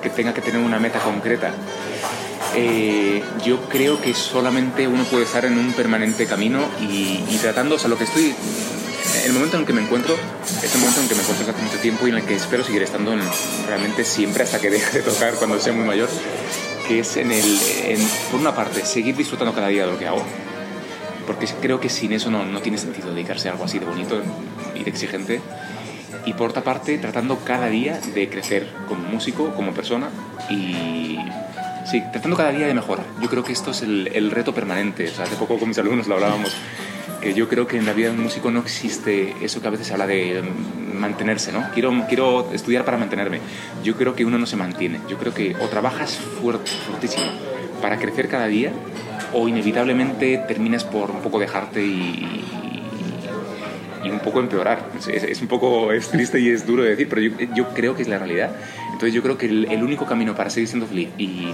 que 0.00 0.10
tenga 0.10 0.32
que 0.32 0.40
tener 0.40 0.60
una 0.60 0.78
meta 0.78 1.00
concreta. 1.00 1.50
yo 3.44 3.60
creo 3.68 4.00
que 4.00 4.14
solamente 4.14 4.86
uno 4.86 5.02
puede 5.04 5.24
estar 5.24 5.44
en 5.44 5.58
un 5.58 5.72
permanente 5.72 6.26
camino 6.26 6.60
y, 6.80 7.24
y 7.28 7.38
tratando, 7.42 7.74
o 7.74 7.78
sea, 7.78 7.88
lo 7.88 7.98
que 7.98 8.04
estoy 8.04 8.34
el 9.24 9.32
momento 9.32 9.56
en 9.56 9.62
el 9.62 9.66
que 9.66 9.72
me 9.72 9.82
encuentro 9.82 10.14
es 10.62 10.74
el 10.74 10.80
momento 10.80 11.00
en 11.00 11.04
el 11.04 11.08
que 11.08 11.14
me 11.14 11.22
encuentro 11.22 11.50
hace 11.50 11.62
mucho 11.62 11.78
tiempo 11.78 12.06
y 12.06 12.10
en 12.10 12.16
el 12.16 12.24
que 12.24 12.34
espero 12.34 12.64
seguir 12.64 12.82
estando 12.82 13.14
realmente 13.66 14.04
siempre 14.04 14.42
hasta 14.42 14.60
que 14.60 14.70
deje 14.70 14.98
de 14.98 15.02
tocar 15.04 15.34
cuando 15.34 15.58
sea 15.58 15.72
muy 15.72 15.84
mayor, 15.84 16.08
que 16.86 17.00
es 17.00 17.16
en 17.16 17.30
el, 17.30 17.44
por 18.30 18.40
una 18.40 18.54
parte, 18.54 18.84
seguir 18.84 19.16
disfrutando 19.16 19.54
cada 19.54 19.68
día 19.68 19.86
de 19.86 19.92
lo 19.92 19.98
que 19.98 20.06
hago, 20.06 20.22
porque 21.26 21.46
creo 21.60 21.80
que 21.80 21.88
sin 21.88 22.12
eso 22.12 22.30
no, 22.30 22.44
no 22.44 22.60
tiene 22.60 22.78
sentido 22.78 23.12
dedicarse 23.12 23.48
a 23.48 23.52
algo 23.52 23.64
así 23.64 23.78
de 23.78 23.86
bonito 23.86 24.22
y 24.74 24.84
de 24.84 24.90
exigente, 24.90 25.40
y 26.24 26.34
por 26.34 26.50
otra 26.50 26.62
parte, 26.62 26.98
tratando 26.98 27.38
cada 27.44 27.68
día 27.68 28.00
de 28.14 28.28
crecer 28.28 28.66
como 28.88 29.02
músico, 29.08 29.54
como 29.54 29.72
persona 29.72 30.10
y 30.50 31.18
sí, 31.90 32.02
tratando 32.12 32.36
cada 32.36 32.52
día 32.52 32.66
de 32.66 32.74
mejorar. 32.74 33.06
Yo 33.20 33.28
creo 33.28 33.44
que 33.44 33.52
esto 33.52 33.70
es 33.70 33.82
el, 33.82 34.10
el 34.12 34.30
reto 34.30 34.54
permanente. 34.54 35.08
O 35.08 35.14
sea, 35.14 35.24
hace 35.24 35.36
poco 35.36 35.58
con 35.58 35.68
mis 35.68 35.78
alumnos 35.78 36.06
lo 36.06 36.16
hablábamos 36.16 36.54
que 37.20 37.34
yo 37.34 37.48
creo 37.48 37.66
que 37.66 37.76
en 37.76 37.86
la 37.86 37.92
vida 37.92 38.08
de 38.08 38.16
un 38.16 38.22
músico 38.22 38.50
no 38.50 38.60
existe 38.60 39.34
eso 39.42 39.60
que 39.60 39.68
a 39.68 39.70
veces 39.70 39.90
habla 39.90 40.06
de 40.06 40.42
mantenerse, 40.94 41.52
¿no? 41.52 41.64
Quiero, 41.72 41.92
quiero 42.08 42.52
estudiar 42.52 42.84
para 42.84 42.98
mantenerme. 42.98 43.40
Yo 43.82 43.96
creo 43.96 44.14
que 44.14 44.24
uno 44.24 44.38
no 44.38 44.46
se 44.46 44.56
mantiene. 44.56 45.00
Yo 45.08 45.18
creo 45.18 45.34
que 45.34 45.56
o 45.60 45.68
trabajas 45.68 46.16
fuerte, 46.16 46.70
fuertísimo 46.86 47.26
para 47.80 47.98
crecer 47.98 48.28
cada 48.28 48.46
día 48.46 48.72
o 49.32 49.48
inevitablemente 49.48 50.38
terminas 50.48 50.84
por 50.84 51.10
un 51.10 51.20
poco 51.20 51.38
dejarte 51.38 51.84
y, 51.84 52.44
y 54.04 54.10
un 54.10 54.20
poco 54.20 54.40
empeorar. 54.40 54.88
Es, 55.08 55.40
un 55.40 55.48
poco 55.48 55.92
es 55.92 56.08
triste 56.08 56.40
y 56.40 56.50
es 56.50 56.66
duro 56.66 56.82
de 56.82 56.90
decir, 56.90 57.08
pero 57.08 57.20
yo, 57.20 57.30
yo, 57.54 57.68
creo 57.74 57.94
que 57.94 58.02
es 58.02 58.08
la 58.08 58.18
realidad. 58.18 58.50
Entonces 58.86 59.12
yo 59.12 59.22
creo 59.22 59.38
que 59.38 59.46
el, 59.46 59.70
el 59.70 59.82
único 59.82 60.06
camino 60.06 60.34
para 60.34 60.50
seguir 60.50 60.68
siendo 60.68 60.86
feliz 60.86 61.08
y, 61.18 61.48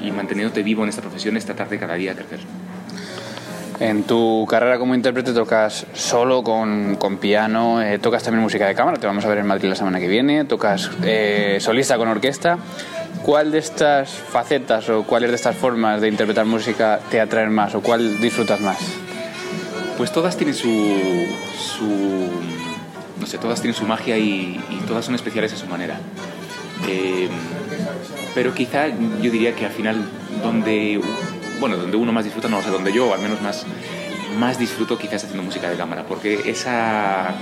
y 0.00 0.10
manteniéndote 0.10 0.62
vivo 0.62 0.82
en 0.82 0.88
esta 0.88 1.02
profesión 1.02 1.36
es 1.36 1.44
tratar 1.44 1.68
de 1.68 1.78
cada 1.78 1.94
día 1.94 2.14
crecer. 2.14 2.40
En 3.82 4.04
tu 4.04 4.46
carrera 4.48 4.78
como 4.78 4.94
intérprete 4.94 5.32
tocas 5.32 5.86
solo 5.92 6.44
con, 6.44 6.94
con 6.94 7.16
piano, 7.16 7.82
eh, 7.82 7.98
tocas 7.98 8.22
también 8.22 8.40
música 8.40 8.64
de 8.64 8.76
cámara, 8.76 8.96
te 8.98 9.08
vamos 9.08 9.24
a 9.24 9.28
ver 9.28 9.38
en 9.38 9.46
Madrid 9.48 9.68
la 9.68 9.74
semana 9.74 9.98
que 9.98 10.06
viene, 10.06 10.44
tocas 10.44 10.88
eh, 11.02 11.58
solista 11.60 11.98
con 11.98 12.06
orquesta. 12.06 12.58
¿Cuál 13.24 13.50
de 13.50 13.58
estas 13.58 14.10
facetas 14.10 14.88
o 14.88 15.02
cuáles 15.02 15.30
de 15.30 15.34
estas 15.34 15.56
formas 15.56 16.00
de 16.00 16.06
interpretar 16.06 16.46
música 16.46 17.00
te 17.10 17.20
atraen 17.20 17.52
más 17.52 17.74
o 17.74 17.80
cuál 17.80 18.20
disfrutas 18.20 18.60
más? 18.60 18.78
Pues 19.98 20.12
todas 20.12 20.36
tienen 20.36 20.54
su, 20.54 21.26
su 21.58 22.30
no 23.18 23.26
sé, 23.26 23.36
todas 23.38 23.60
tienen 23.60 23.74
su 23.74 23.84
magia 23.84 24.16
y, 24.16 24.60
todas 24.86 25.06
son 25.06 25.16
especiales 25.16 25.52
a 25.54 25.56
su 25.56 25.66
manera. 25.66 25.98
Eh, 26.88 27.28
pero 28.32 28.54
quizá 28.54 28.86
yo 29.20 29.32
diría 29.32 29.56
que 29.56 29.66
al 29.66 29.72
final 29.72 30.04
donde 30.40 31.00
bueno, 31.62 31.76
donde 31.76 31.96
uno 31.96 32.12
más 32.12 32.24
disfruta, 32.24 32.48
no 32.48 32.58
o 32.58 32.62
sé, 32.62 32.70
donde 32.70 32.92
yo 32.92 33.14
al 33.14 33.20
menos 33.20 33.40
más, 33.40 33.64
más 34.36 34.58
disfruto 34.58 34.98
quizás 34.98 35.22
haciendo 35.22 35.44
música 35.44 35.70
de 35.70 35.76
cámara, 35.76 36.04
porque 36.08 36.50
esa, 36.50 37.36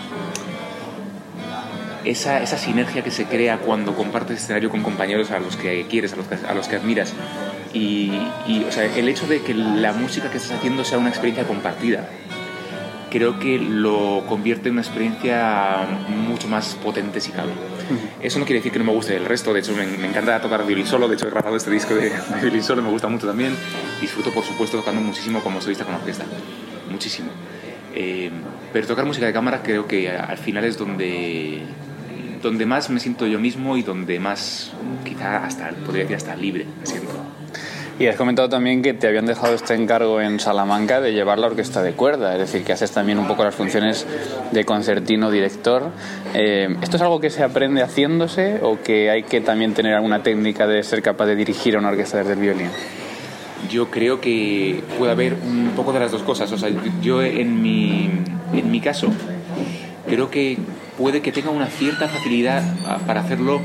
esa, 2.05 2.43
esa 2.43 2.59
sinergia 2.59 3.03
que 3.03 3.11
se 3.11 3.25
crea 3.25 3.57
cuando 3.57 3.95
compartes 3.97 4.43
escenario 4.43 4.69
con 4.69 4.83
compañeros 4.83 5.31
a 5.31 5.39
los 5.39 5.57
que 5.57 5.87
quieres, 5.89 6.13
a 6.13 6.17
los 6.17 6.27
que, 6.27 6.35
a 6.47 6.53
los 6.53 6.69
que 6.69 6.77
admiras, 6.77 7.15
y, 7.73 8.13
y 8.47 8.67
o 8.69 8.71
sea, 8.71 8.85
el 8.95 9.09
hecho 9.09 9.27
de 9.27 9.41
que 9.41 9.55
la 9.55 9.95
música 9.95 10.31
que 10.31 10.37
estás 10.37 10.59
haciendo 10.59 10.85
sea 10.85 10.99
una 10.99 11.09
experiencia 11.09 11.47
compartida, 11.47 12.07
creo 13.11 13.39
que 13.39 13.59
lo 13.59 14.25
convierte 14.29 14.69
en 14.69 14.75
una 14.75 14.83
experiencia 14.83 15.87
mucho 16.09 16.47
más 16.47 16.75
potente 16.75 17.23
si 17.23 17.33
cabe. 17.33 17.53
Eso 18.21 18.39
no 18.39 18.45
quiere 18.45 18.61
decir 18.61 18.73
que 18.73 18.79
no 18.79 18.85
me 18.85 18.93
guste 18.93 19.17
el 19.17 19.25
resto, 19.25 19.53
de 19.53 19.61
hecho 19.61 19.75
me, 19.75 19.85
encanta 20.07 20.41
tocar 20.41 20.67
violín 20.67 20.87
solo, 20.87 21.09
de 21.09 21.15
hecho 21.15 21.27
he 21.27 21.31
grabado 21.31 21.57
este 21.57 21.71
disco 21.71 21.95
de, 21.95 22.13
violín 22.41 22.63
solo, 22.63 22.83
me 22.83 22.91
gusta 22.91 23.09
mucho 23.09 23.27
también. 23.27 23.55
Disfruto 24.01 24.31
por 24.33 24.45
supuesto 24.45 24.79
tocando 24.79 25.01
muchísimo 25.01 25.41
como 25.41 25.61
solista 25.61 25.85
con 25.85 25.95
orquesta, 25.95 26.25
muchísimo. 26.91 27.31
Eh, 27.95 28.31
pero 28.73 28.87
tocar 28.87 29.05
música 29.05 29.27
de 29.27 29.33
cámara 29.33 29.63
creo 29.63 29.87
que 29.87 30.11
al 30.11 30.39
final 30.39 30.65
es 30.65 30.79
donde, 30.79 31.63
donde 32.43 32.67
más 32.67 32.89
me 32.91 33.01
siento 33.01 33.27
yo 33.27 33.39
mismo 33.39 33.77
y 33.77 33.83
donde 33.83 34.21
más, 34.21 34.73
quizá 35.05 35.45
hasta, 35.45 35.71
podría 35.71 36.05
decir 36.05 36.17
hasta 36.17 36.37
libre 36.37 36.67
me 36.79 36.87
siento. 36.87 37.40
Y 38.01 38.07
has 38.07 38.17
comentado 38.17 38.49
también 38.49 38.81
que 38.81 38.95
te 38.95 39.09
habían 39.09 39.27
dejado 39.27 39.55
este 39.55 39.75
encargo 39.75 40.23
en 40.23 40.41
Salamanca 40.41 41.03
de 41.03 41.13
llevar 41.13 41.39
la 41.39 41.49
orquesta 41.49 41.83
de 41.83 41.93
cuerda, 41.93 42.33
es 42.33 42.39
decir, 42.39 42.65
que 42.65 42.73
haces 42.73 42.91
también 42.93 43.19
un 43.19 43.29
poco 43.29 43.45
las 43.45 43.55
funciones 43.55 44.07
de 44.53 44.65
concertino 44.65 45.31
director. 45.31 45.91
Eh, 46.33 46.75
¿Esto 46.81 46.97
es 46.97 47.03
algo 47.03 47.21
que 47.21 47.29
se 47.29 47.43
aprende 47.43 47.83
haciéndose 47.83 48.59
o 48.63 48.81
que 48.81 49.11
hay 49.11 49.25
que 49.25 49.43
también 49.43 49.75
tener 49.75 49.93
alguna 49.93 50.23
técnica 50.23 50.67
de 50.67 50.83
ser 50.83 51.03
capaz 51.03 51.27
de 51.27 51.37
dirigir 51.37 51.77
a 51.77 51.79
una 51.81 51.91
orquesta 51.91 52.17
desde 52.17 52.33
el 52.33 52.39
violín? 52.39 52.71
Yo 53.69 53.91
creo 53.91 54.19
que 54.19 54.83
puede 54.99 55.13
haber 55.13 55.35
un 55.35 55.73
poco 55.77 55.93
de 55.93 56.01
las 56.01 56.11
dos 56.11 56.23
cosas. 56.23 56.51
O 56.53 56.57
sea, 56.57 56.71
yo 57.03 57.23
en 57.23 57.61
mi, 57.61 58.09
en 58.55 58.71
mi 58.71 58.81
caso 58.81 59.09
creo 60.09 60.31
que 60.31 60.57
puede 60.97 61.21
que 61.21 61.33
tenga 61.33 61.51
una 61.51 61.67
cierta 61.67 62.09
facilidad 62.09 62.63
para 63.07 63.21
hacerlo 63.21 63.61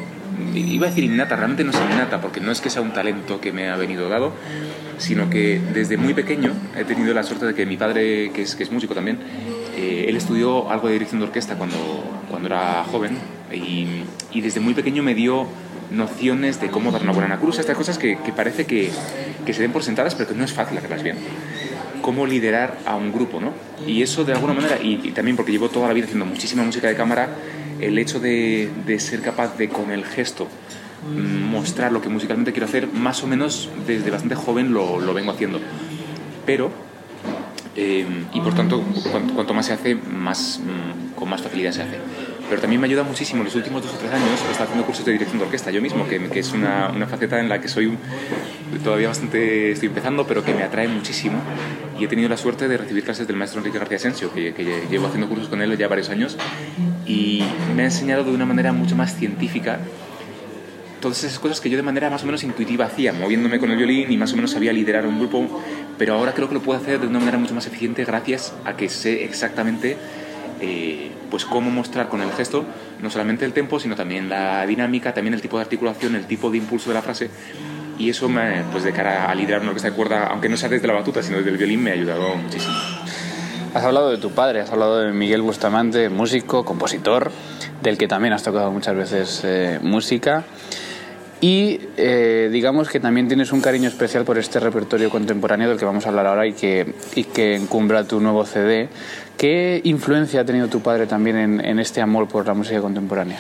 iba 0.53 0.87
a 0.87 0.89
decir 0.89 1.03
innata, 1.03 1.35
realmente 1.35 1.63
no 1.63 1.71
es 1.71 1.77
innata, 1.77 2.21
porque 2.21 2.39
no 2.39 2.51
es 2.51 2.61
que 2.61 2.69
sea 2.69 2.81
un 2.81 2.93
talento 2.93 3.39
que 3.41 3.51
me 3.51 3.69
ha 3.69 3.75
venido 3.75 4.09
dado, 4.09 4.33
sino 4.97 5.29
que 5.29 5.61
desde 5.73 5.97
muy 5.97 6.13
pequeño 6.13 6.53
he 6.77 6.83
tenido 6.83 7.13
la 7.13 7.23
suerte 7.23 7.45
de 7.45 7.53
que 7.53 7.65
mi 7.65 7.77
padre, 7.77 8.31
que 8.31 8.41
es, 8.41 8.55
que 8.55 8.63
es 8.63 8.71
músico 8.71 8.93
también, 8.93 9.19
eh, 9.75 10.05
él 10.07 10.15
estudió 10.15 10.69
algo 10.69 10.87
de 10.87 10.93
dirección 10.93 11.19
de 11.19 11.27
orquesta 11.27 11.55
cuando, 11.55 11.77
cuando 12.29 12.47
era 12.47 12.83
joven 12.85 13.17
y, 13.51 14.03
y, 14.31 14.41
desde 14.41 14.59
muy 14.59 14.73
pequeño 14.73 15.03
me 15.03 15.13
dio 15.13 15.47
nociones 15.91 16.61
de 16.61 16.69
cómo 16.69 16.91
dar 16.91 17.03
una 17.03 17.11
buena 17.11 17.37
cruz, 17.37 17.59
estas 17.59 17.77
cosas 17.77 17.97
que, 17.97 18.17
que 18.17 18.31
parece 18.31 18.65
que, 18.65 18.89
que, 19.45 19.53
se 19.53 19.61
den 19.61 19.71
por 19.71 19.83
sentadas, 19.83 20.15
pero 20.15 20.29
que 20.29 20.35
no 20.35 20.43
es 20.43 20.53
fácil 20.53 20.77
hacerlas 20.77 21.03
bien. 21.03 21.17
Cómo 22.01 22.25
liderar 22.25 22.77
a 22.85 22.95
un 22.95 23.11
grupo, 23.11 23.41
¿no? 23.41 23.51
Y 23.85 24.01
eso 24.01 24.23
de 24.23 24.33
alguna 24.33 24.53
manera, 24.53 24.77
y, 24.81 25.01
y 25.03 25.11
también 25.11 25.35
porque 25.35 25.51
llevo 25.51 25.69
toda 25.69 25.87
la 25.87 25.93
vida 25.93 26.05
haciendo 26.05 26.25
muchísima 26.25 26.63
música 26.63 26.87
de 26.87 26.95
cámara, 26.95 27.29
el 27.79 27.97
hecho 27.97 28.19
de, 28.19 28.69
ser 28.99 29.21
capaz 29.21 29.57
de 29.57 29.69
con 29.69 29.91
el 29.91 30.05
gesto 30.05 30.47
mm, 31.09 31.43
mostrar 31.43 31.91
lo 31.91 32.01
que 32.01 32.09
musicalmente 32.09 32.51
quiero 32.51 32.67
hacer, 32.67 32.87
más 32.87 33.23
o 33.23 33.27
menos 33.27 33.69
desde 33.87 34.09
bastante 34.11 34.35
joven 34.35 34.73
lo, 34.73 35.13
vengo 35.13 35.31
haciendo. 35.31 35.59
Pero, 36.45 36.71
eh, 37.75 38.05
y 38.33 38.41
por 38.41 38.53
tanto, 38.53 38.83
cuanto, 39.33 39.53
más 39.53 39.65
se 39.65 39.73
hace, 39.73 39.95
más, 39.95 40.59
mm, 40.63 41.15
con 41.15 41.29
más 41.29 41.41
facilidad 41.41 41.71
se 41.71 41.81
hace. 41.81 41.97
Pero 42.47 42.61
también 42.61 42.79
me 42.79 42.85
ayuda 42.85 43.01
muchísimo 43.01 43.43
los 43.43 43.55
últimos 43.55 43.81
dos 43.81 43.93
o 43.95 43.97
tres 43.97 44.11
años 44.11 44.39
estar 44.51 44.67
haciendo 44.67 44.85
cursos 44.85 45.03
de 45.03 45.13
dirección 45.13 45.39
de 45.39 45.45
orquesta 45.45 45.71
yo 45.71 45.81
mismo, 45.81 46.07
que, 46.07 46.29
que 46.29 46.39
es 46.39 46.53
una, 46.53 46.89
una, 46.89 47.07
faceta 47.07 47.39
en 47.39 47.49
la 47.49 47.59
que 47.59 47.67
soy 47.67 47.97
todavía 48.83 49.07
bastante, 49.07 49.71
estoy 49.71 49.87
empezando, 49.87 50.27
pero 50.27 50.43
que 50.43 50.53
me 50.53 50.61
atrae 50.61 50.87
muchísimo. 50.87 51.39
Y 51.99 52.05
he 52.05 52.07
tenido 52.07 52.29
la 52.29 52.37
suerte 52.37 52.67
de 52.67 52.77
recibir 52.77 53.03
clases 53.03 53.25
del 53.25 53.35
maestro 53.35 53.61
Enrique 53.61 53.79
García 53.79 53.97
Asensio, 53.97 54.31
que, 54.31 54.53
que 54.53 54.83
llevo 54.91 55.07
haciendo 55.07 55.27
cursos 55.27 55.49
con 55.49 55.59
él 55.61 55.75
ya 55.75 55.87
varios 55.87 56.09
años, 56.09 56.37
y 57.05 57.43
me 57.75 57.83
ha 57.83 57.85
enseñado 57.85 58.23
de 58.23 58.31
una 58.31 58.45
manera 58.45 58.71
mucho 58.71 58.95
más 58.95 59.15
científica 59.15 59.79
todas 61.05 61.23
esas 61.23 61.37
cosas 61.37 61.61
que 61.61 61.69
yo 61.69 61.77
de 61.77 61.83
manera 61.83 62.09
más 62.09 62.23
o 62.23 62.25
menos 62.25 62.43
intuitiva 62.43 62.85
hacía, 62.85 63.13
moviéndome 63.13 63.59
con 63.59 63.69
el 63.69 63.77
violín 63.77 64.11
y 64.11 64.17
más 64.17 64.33
o 64.33 64.35
menos 64.37 64.49
sabía 64.49 64.73
liderar 64.73 65.05
un 65.05 65.19
grupo, 65.19 65.61
pero 65.99 66.15
ahora 66.15 66.33
creo 66.33 66.47
que 66.47 66.55
lo 66.55 66.61
puedo 66.61 66.79
hacer 66.79 66.99
de 66.99 67.05
una 67.05 67.19
manera 67.19 67.37
mucho 67.37 67.53
más 67.53 67.67
eficiente 67.67 68.03
gracias 68.05 68.55
a 68.65 68.75
que 68.75 68.89
sé 68.89 69.23
exactamente 69.23 69.97
eh, 70.61 71.11
pues 71.29 71.45
cómo 71.45 71.69
mostrar 71.69 72.09
con 72.09 72.21
el 72.21 72.31
gesto 72.31 72.65
no 73.01 73.11
solamente 73.11 73.45
el 73.45 73.53
tempo, 73.53 73.79
sino 73.79 73.95
también 73.95 74.29
la 74.29 74.65
dinámica, 74.65 75.13
también 75.13 75.35
el 75.35 75.41
tipo 75.41 75.57
de 75.57 75.63
articulación, 75.63 76.15
el 76.15 76.25
tipo 76.25 76.49
de 76.49 76.57
impulso 76.57 76.89
de 76.89 76.95
la 76.95 77.03
frase. 77.03 77.29
Y 77.99 78.09
eso, 78.09 78.27
me, 78.27 78.63
pues 78.71 78.83
de 78.83 78.91
cara 78.91 79.29
a 79.29 79.35
liderar 79.35 79.61
una 79.61 79.69
orquesta 79.69 79.89
de 79.89 79.95
cuerda, 79.95 80.27
aunque 80.27 80.49
no 80.49 80.57
sea 80.57 80.69
desde 80.69 80.87
la 80.87 80.93
batuta, 80.93 81.21
sino 81.21 81.37
desde 81.37 81.51
el 81.51 81.57
violín, 81.57 81.83
me 81.83 81.91
ha 81.91 81.93
ayudado 81.93 82.35
muchísimo. 82.35 82.73
Has 83.75 83.83
hablado 83.83 84.09
de 84.09 84.17
tu 84.17 84.31
padre, 84.31 84.61
has 84.61 84.71
hablado 84.71 84.99
de 84.99 85.11
Miguel 85.11 85.41
Bustamante, 85.41 86.07
músico, 86.07 86.63
compositor, 86.63 87.29
del 87.83 87.97
que 87.97 88.07
también 88.07 88.31
has 88.31 88.41
tocado 88.41 88.71
muchas 88.71 88.95
veces 88.95 89.41
eh, 89.43 89.79
música. 89.83 90.45
Y 91.41 91.81
eh, 91.97 92.47
digamos 92.53 92.87
que 92.87 93.01
también 93.01 93.27
tienes 93.27 93.51
un 93.51 93.59
cariño 93.59 93.89
especial 93.89 94.23
por 94.23 94.37
este 94.37 94.61
repertorio 94.61 95.09
contemporáneo 95.09 95.67
del 95.67 95.77
que 95.77 95.83
vamos 95.83 96.05
a 96.05 96.09
hablar 96.09 96.25
ahora 96.25 96.47
y 96.47 96.53
que, 96.53 96.93
y 97.15 97.27
encumbra 97.35 98.05
tu 98.05 98.21
nuevo 98.21 98.45
CD. 98.45 98.87
¿Qué 99.37 99.81
influencia 99.83 100.39
ha 100.39 100.45
tenido 100.45 100.69
tu 100.69 100.79
padre 100.79 101.05
también 101.05 101.59
en, 101.59 101.79
este 101.79 101.99
amor 101.99 102.29
por 102.29 102.47
la 102.47 102.53
música 102.53 102.79
contemporánea? 102.79 103.39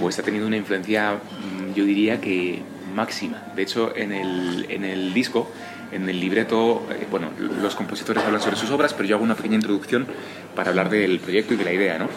Pues 0.00 0.16
ha 0.20 0.22
tenido 0.22 0.46
una 0.46 0.58
influencia, 0.58 1.14
mm, 1.14 1.74
yo 1.74 1.84
diría 1.84 2.20
que 2.20 2.62
máxima. 2.94 3.42
De 3.56 3.62
hecho, 3.62 3.96
en 3.96 4.12
el 4.12 5.12
disco, 5.12 5.50
en 5.92 6.08
el 6.08 6.20
libreto, 6.20 6.86
eh, 6.90 7.06
bueno, 7.10 7.30
los 7.38 7.74
compositores 7.74 8.22
hablan 8.24 8.40
sobre 8.40 8.56
sus 8.56 8.70
obras, 8.70 8.94
pero 8.94 9.08
yo 9.08 9.16
hago 9.16 9.24
una 9.24 9.34
pequeña 9.34 9.56
introducción 9.56 10.06
para 10.54 10.70
hablar 10.70 10.90
del 10.90 11.18
proyecto 11.20 11.54
y 11.54 11.56
de 11.56 11.64
la 11.64 11.72
idea, 11.72 11.98
¿no? 11.98 12.08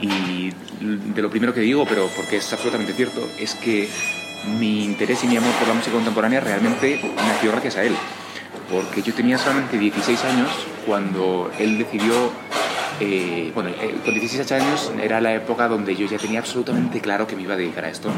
Y 0.00 0.52
de 0.80 1.22
lo 1.22 1.30
primero 1.30 1.52
que 1.52 1.60
digo, 1.60 1.84
pero 1.88 2.08
porque 2.16 2.36
es 2.36 2.52
absolutamente 2.52 2.92
cierto, 2.92 3.28
es 3.38 3.54
que 3.54 3.88
mi 4.58 4.84
interés 4.84 5.24
y 5.24 5.26
mi 5.26 5.36
amor 5.36 5.52
por 5.54 5.68
la 5.68 5.74
música 5.74 5.94
contemporánea 5.94 6.40
realmente 6.40 7.00
nació 7.16 7.50
gracias 7.52 7.76
a 7.76 7.84
él. 7.84 7.94
Porque 8.70 9.02
yo 9.02 9.14
tenía 9.14 9.38
solamente 9.38 9.78
16 9.78 10.24
años 10.24 10.50
cuando 10.86 11.50
él 11.58 11.78
decidió 11.78 12.30
eh, 13.00 13.52
bueno, 13.54 13.70
eh, 13.70 13.94
con 14.04 14.12
16 14.12 14.50
años 14.52 14.92
era 15.00 15.20
la 15.20 15.34
época 15.34 15.68
donde 15.68 15.94
yo 15.94 16.06
ya 16.06 16.18
tenía 16.18 16.40
absolutamente 16.40 17.00
claro 17.00 17.26
que 17.26 17.36
me 17.36 17.42
iba 17.42 17.54
a 17.54 17.56
dedicar 17.56 17.84
a 17.84 17.90
esto. 17.90 18.10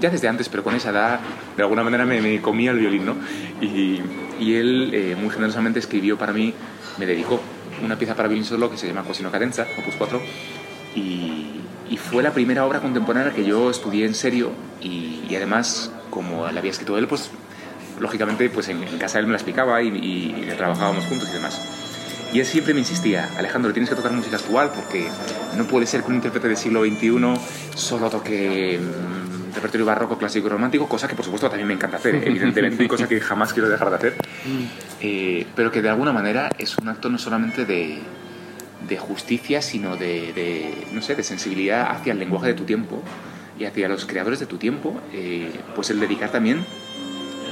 Ya 0.00 0.10
desde 0.10 0.28
antes, 0.28 0.48
pero 0.48 0.64
con 0.64 0.74
esa 0.74 0.90
edad, 0.90 1.20
de 1.56 1.62
alguna 1.62 1.84
manera 1.84 2.04
me, 2.04 2.40
comía 2.40 2.72
el 2.72 2.78
violín, 2.78 3.06
¿no? 3.06 3.16
Y, 3.60 4.00
y 4.40 4.54
él 4.54 4.90
eh, 4.92 5.16
muy 5.20 5.30
generosamente 5.30 5.78
escribió 5.78 6.18
para 6.18 6.32
mí, 6.32 6.52
me 6.98 7.06
dedicó 7.06 7.40
una 7.84 7.96
pieza 7.96 8.14
para 8.14 8.28
violín 8.28 8.44
solo 8.44 8.70
que 8.70 8.76
se 8.76 8.88
llama 8.88 9.02
Cosino 9.04 9.30
Cadenza, 9.30 9.66
opus 9.78 9.94
4, 9.96 10.20
y, 10.96 11.60
y, 11.90 11.96
fue 11.96 12.22
la 12.22 12.32
primera 12.32 12.64
obra 12.66 12.80
contemporánea 12.80 13.32
que 13.32 13.44
yo 13.44 13.70
estudié 13.70 14.06
en 14.06 14.14
serio 14.14 14.52
y, 14.80 15.22
y 15.28 15.34
además, 15.36 15.92
como 16.10 16.48
la 16.50 16.58
había 16.58 16.70
escrito 16.70 16.98
él, 16.98 17.08
pues 17.08 17.30
lógicamente 18.00 18.48
pues 18.50 18.68
en, 18.68 18.84
casa 18.98 19.18
él 19.18 19.26
me 19.26 19.32
la 19.32 19.38
explicaba 19.38 19.82
y, 19.82 19.88
y 19.88 20.52
trabajábamos 20.56 21.04
juntos 21.06 21.28
y 21.30 21.34
demás. 21.34 21.83
Y 22.34 22.40
él 22.40 22.46
siempre 22.46 22.74
me 22.74 22.80
insistía, 22.80 23.30
Alejandro, 23.38 23.72
tienes 23.72 23.88
que 23.88 23.94
tocar 23.94 24.10
música 24.10 24.34
actual 24.34 24.72
porque 24.74 25.06
no 25.56 25.68
puede 25.68 25.86
ser 25.86 26.02
que 26.02 26.08
un 26.08 26.16
intérprete 26.16 26.48
del 26.48 26.56
siglo 26.56 26.84
XXI 26.84 27.40
solo 27.76 28.10
toque 28.10 28.80
mm, 28.80 29.54
repertorio 29.54 29.86
barroco, 29.86 30.18
clásico 30.18 30.48
y 30.48 30.50
romántico, 30.50 30.88
cosa 30.88 31.06
que 31.06 31.14
por 31.14 31.24
supuesto 31.24 31.48
también 31.48 31.68
me 31.68 31.74
encanta 31.74 31.98
hacer, 31.98 32.16
evidentemente, 32.26 32.88
cosa 32.88 33.08
que 33.08 33.20
jamás 33.20 33.52
quiero 33.52 33.68
dejar 33.68 33.88
de 33.88 33.96
hacer, 33.96 34.14
eh, 35.00 35.46
pero 35.54 35.70
que 35.70 35.80
de 35.80 35.90
alguna 35.90 36.12
manera 36.12 36.50
es 36.58 36.76
un 36.76 36.88
acto 36.88 37.08
no 37.08 37.18
solamente 37.18 37.66
de, 37.66 38.00
de 38.88 38.98
justicia, 38.98 39.62
sino 39.62 39.96
de, 39.96 40.32
de, 40.32 40.74
no 40.92 41.02
sé, 41.02 41.14
de 41.14 41.22
sensibilidad 41.22 41.88
hacia 41.92 42.14
el 42.14 42.18
lenguaje 42.18 42.48
de 42.48 42.54
tu 42.54 42.64
tiempo 42.64 43.00
y 43.60 43.64
hacia 43.66 43.88
los 43.88 44.06
creadores 44.06 44.40
de 44.40 44.46
tu 44.46 44.56
tiempo, 44.56 45.00
eh, 45.12 45.52
pues 45.76 45.90
el 45.90 46.00
dedicar 46.00 46.32
también 46.32 46.64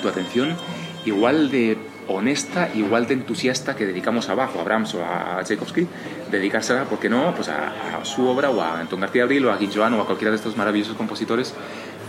tu 0.03 0.09
atención 0.09 0.57
igual 1.05 1.53
de 1.53 1.79
honesta, 2.09 2.71
igual 2.75 3.07
de 3.07 3.15
entusiasta 3.15 3.77
que 3.77 3.87
dedicamos 3.87 4.29
a 4.29 4.35
Bach 4.35 4.51
o 4.57 4.61
a 4.61 4.65
Brahms 4.65 4.95
o 4.95 5.05
a 5.05 5.41
Tchaikovsky, 5.43 5.87
dedicársela, 6.31 6.85
¿por 6.85 6.99
qué 6.99 7.09
no?, 7.09 7.35
pues 7.35 7.49
a, 7.49 8.05
su 8.05 8.27
obra 8.27 8.51
o 8.51 8.61
a 8.61 8.81
Anton 8.81 9.01
García 9.01 9.23
Abril 9.23 9.47
o 9.47 9.53
a 9.53 9.57
Guillaume 9.57 9.97
o 9.97 10.03
a 10.03 10.07
cualquiera 10.07 10.31
de 10.31 10.37
estos 10.37 10.57
maravillosos 10.57 10.97
compositores 10.97 11.55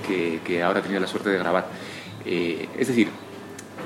que, 0.07 0.39
que 0.43 0.63
ahora 0.63 0.79
he 0.79 0.83
tenido 0.83 0.99
la 0.99 1.07
suerte 1.07 1.29
de 1.29 1.37
grabar. 1.37 1.67
Eh, 2.25 2.67
es 2.77 2.87
decir, 2.87 3.09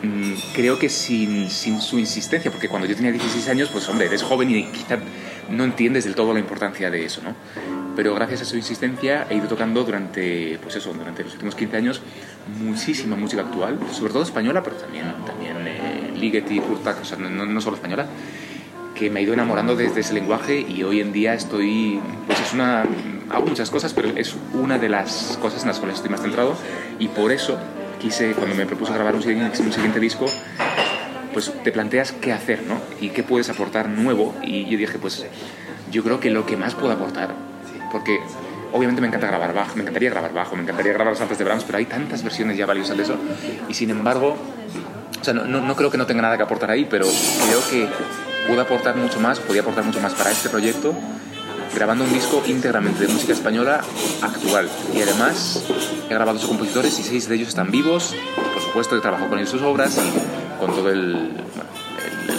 mm, 0.03 0.33
creo 0.53 0.79
que 0.79 0.89
sin, 0.89 1.49
sin, 1.49 1.81
su 1.81 1.99
insistencia, 1.99 2.51
porque 2.51 2.69
cuando 2.69 2.87
yo 2.87 2.95
tenía 2.95 3.11
16 3.11 3.49
años, 3.49 3.69
pues 3.69 3.87
hombre, 3.89 4.07
eres 4.07 4.23
joven 4.23 4.49
y 4.51 4.63
quizá 4.65 4.97
no 5.49 5.63
entiendes 5.63 6.05
del 6.05 6.15
todo 6.15 6.33
la 6.33 6.39
importancia 6.39 6.89
de 6.89 7.05
eso, 7.05 7.21
¿no? 7.23 7.35
Pero 7.95 8.13
gracias 8.13 8.43
a 8.43 8.45
su 8.45 8.57
insistencia 8.57 9.25
he 9.29 9.35
ido 9.35 9.47
tocando 9.47 9.83
durante, 9.83 10.59
pues 10.61 10.75
eso, 10.75 10.93
durante 10.93 11.23
los 11.23 11.33
últimos 11.33 11.55
15 11.55 11.77
años 11.77 12.01
muchísima 12.59 13.15
música 13.15 13.41
actual, 13.41 13.79
sobre 13.91 14.13
todo 14.13 14.23
española, 14.23 14.61
pero 14.61 14.75
también, 14.75 15.05
también 15.25 15.57
eh, 15.65 15.96
Ligeti, 16.19 16.59
Kurtak, 16.59 17.01
o 17.01 17.05
sea, 17.05 17.17
no, 17.17 17.45
no, 17.45 17.61
solo 17.61 17.75
española, 17.75 18.07
que 18.95 19.09
me 19.09 19.19
ha 19.19 19.23
ido 19.23 19.33
enamorando 19.33 19.75
desde 19.75 20.01
ese 20.01 20.13
lenguaje 20.13 20.59
y 20.59 20.83
hoy 20.83 21.01
en 21.01 21.13
día 21.13 21.33
estoy, 21.33 21.99
pues 22.25 22.39
es 22.39 22.53
una, 22.53 22.83
hago 23.29 23.45
muchas 23.45 23.69
cosas, 23.69 23.93
pero 23.93 24.09
es 24.09 24.35
una 24.53 24.79
de 24.79 24.89
las 24.89 25.37
cosas 25.41 25.61
en 25.61 25.67
las 25.67 25.79
cuales 25.79 25.97
estoy 25.97 26.11
más 26.11 26.21
centrado 26.21 26.55
y 26.99 27.07
por 27.07 27.31
eso 27.31 27.57
quise, 27.99 28.33
cuando 28.33 28.55
me 28.55 28.65
propuse 28.65 28.93
grabar 28.93 29.15
un 29.15 29.21
un 29.21 29.73
siguiente 29.73 29.99
disco, 29.99 30.25
pues 31.33 31.53
te 31.63 31.71
planteas 31.71 32.13
qué 32.13 32.33
hacer, 32.33 32.63
¿no? 32.63 32.81
Y 32.99 33.09
qué 33.09 33.21
puedes 33.23 33.49
aportar 33.49 33.89
nuevo 33.89 34.35
y 34.43 34.65
yo 34.65 34.77
dije, 34.77 34.97
pues 34.97 35.25
yo 35.91 36.03
creo 36.03 36.19
que 36.19 36.31
lo 36.31 36.45
que 36.45 36.57
más 36.57 36.73
puedo 36.73 36.91
aportar, 36.91 37.35
porque 37.91 38.19
obviamente 38.73 39.01
me 39.01 39.07
encanta 39.07 39.27
grabar 39.27 39.53
bajo, 39.53 39.75
me 39.75 39.81
encantaría 39.81 40.09
grabar 40.09 40.33
bajo, 40.33 40.55
me 40.55 40.63
encantaría 40.63 40.93
grabar 40.93 41.13
las 41.13 41.21
altas 41.21 41.37
de 41.37 41.43
Brahms, 41.43 41.63
pero 41.63 41.77
hay 41.77 41.85
tantas 41.85 42.23
versiones 42.23 42.57
ya 42.57 42.65
valiosas 42.65 42.97
de 42.97 43.03
eso 43.03 43.17
y 43.69 43.73
sin 43.73 43.89
embargo 43.89 44.35
sea, 45.33 45.33
no, 45.33 45.61
no, 45.61 45.75
creo 45.75 45.91
que 45.91 45.97
no 45.97 46.05
tenga 46.05 46.21
nada 46.21 46.37
que 46.37 46.43
aportar 46.43 46.71
ahí, 46.71 46.87
pero 46.89 47.05
creo 47.05 47.59
que 47.69 47.87
puedo 48.47 48.61
aportar 48.61 48.95
mucho 48.95 49.19
más, 49.19 49.39
podía 49.39 49.61
aportar 49.61 49.83
mucho 49.83 49.99
más 49.99 50.13
para 50.13 50.31
este 50.31 50.49
proyecto 50.49 50.93
grabando 51.75 52.05
un 52.05 52.13
disco 52.13 52.41
íntegramente 52.47 53.05
de 53.05 53.13
música 53.13 53.33
española 53.33 53.81
actual. 54.21 54.69
Y 54.95 55.01
además 55.01 55.63
he 56.09 56.13
grabado 56.13 56.39
sus 56.39 56.47
compositores 56.47 56.97
y 56.99 57.03
seis 57.03 57.27
de 57.27 57.35
ellos 57.35 57.49
están 57.49 57.71
vivos. 57.71 58.15
Por 58.53 58.63
supuesto, 58.63 58.97
he 58.97 59.01
trabajado 59.01 59.29
con 59.29 59.37
ellos 59.37 59.51
sus 59.51 59.61
obras 59.61 59.97
y 59.97 60.59
con 60.59 60.73
todo 60.73 60.89
el 60.89 61.29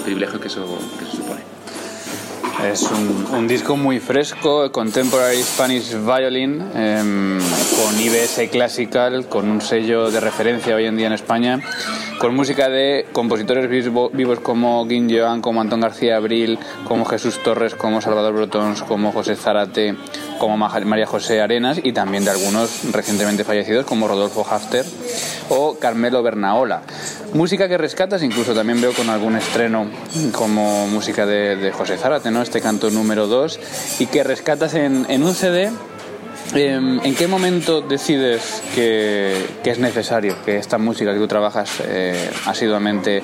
privilegio 0.05 0.40
que 0.40 0.48
eso, 0.48 0.66
que 0.98 1.05
eso 1.05 1.16
supone. 1.18 1.47
Es 2.64 2.83
un, 2.83 3.47
disco 3.47 3.77
muy 3.77 4.01
fresco, 4.01 4.73
Contemporary 4.73 5.40
Spanish 5.42 5.94
Violin, 5.94 6.61
eh, 6.75 7.38
con 7.77 8.01
IBS 8.01 8.49
Classical, 8.51 9.29
con 9.29 9.49
un 9.49 9.61
sello 9.61 10.11
de 10.11 10.18
referencia 10.18 10.75
hoy 10.75 10.87
en 10.87 10.97
día 10.97 11.07
en 11.07 11.12
España, 11.12 11.61
con 12.18 12.35
música 12.35 12.68
de 12.68 13.07
compositores 13.12 13.71
vivo, 13.71 14.11
vivos 14.11 14.40
como 14.40 14.85
Guin 14.87 15.09
Joan, 15.09 15.40
como 15.40 15.61
Antón 15.61 15.81
García 15.81 16.16
Abril, 16.16 16.59
como 16.85 17.05
Jesús 17.05 17.40
Torres, 17.44 17.77
como 17.77 18.01
Salvador 18.01 18.35
Brotons, 18.35 18.83
como 18.83 19.12
José 19.12 19.37
Zárate, 19.37 19.94
como 20.38 20.57
María 20.57 21.07
José 21.07 21.40
Arenas 21.40 21.81
y 21.83 21.92
también 21.92 22.25
de 22.25 22.33
algunos 22.33 22.92
recientemente 22.92 23.44
fallecidos 23.44 23.87
como 23.87 24.09
Rodolfo 24.09 24.44
Hafter 24.49 24.85
o 25.49 25.79
Carmelo 25.79 26.23
Bernaola. 26.23 26.83
Música 27.34 27.68
que 27.68 27.76
rescatas, 27.76 28.22
incluso 28.22 28.54
también 28.54 28.80
veo 28.80 28.92
con 28.94 29.10
algún 29.10 29.36
estreno 29.36 29.86
como 30.32 30.86
música 30.88 31.26
de, 31.26 31.56
de 31.56 31.72
José 31.72 31.98
Zárate, 31.98 32.30
¿no? 32.30 32.40
este 32.40 32.60
canto 32.60 32.90
número 32.90 33.26
2, 33.26 33.60
y 34.00 34.06
que 34.06 34.24
rescatas 34.24 34.74
en, 34.74 35.04
en 35.08 35.22
un 35.22 35.34
CD. 35.34 35.70
Eh, 36.54 36.74
¿En 36.74 37.14
qué 37.14 37.28
momento 37.28 37.82
decides 37.82 38.62
que, 38.74 39.46
que, 39.62 39.70
es 39.70 39.78
necesario, 39.78 40.36
que 40.46 40.56
esta 40.56 40.78
música 40.78 41.12
que 41.12 41.18
tú 41.18 41.28
trabajas 41.28 41.82
eh, 41.84 42.30
asiduamente, 42.46 43.22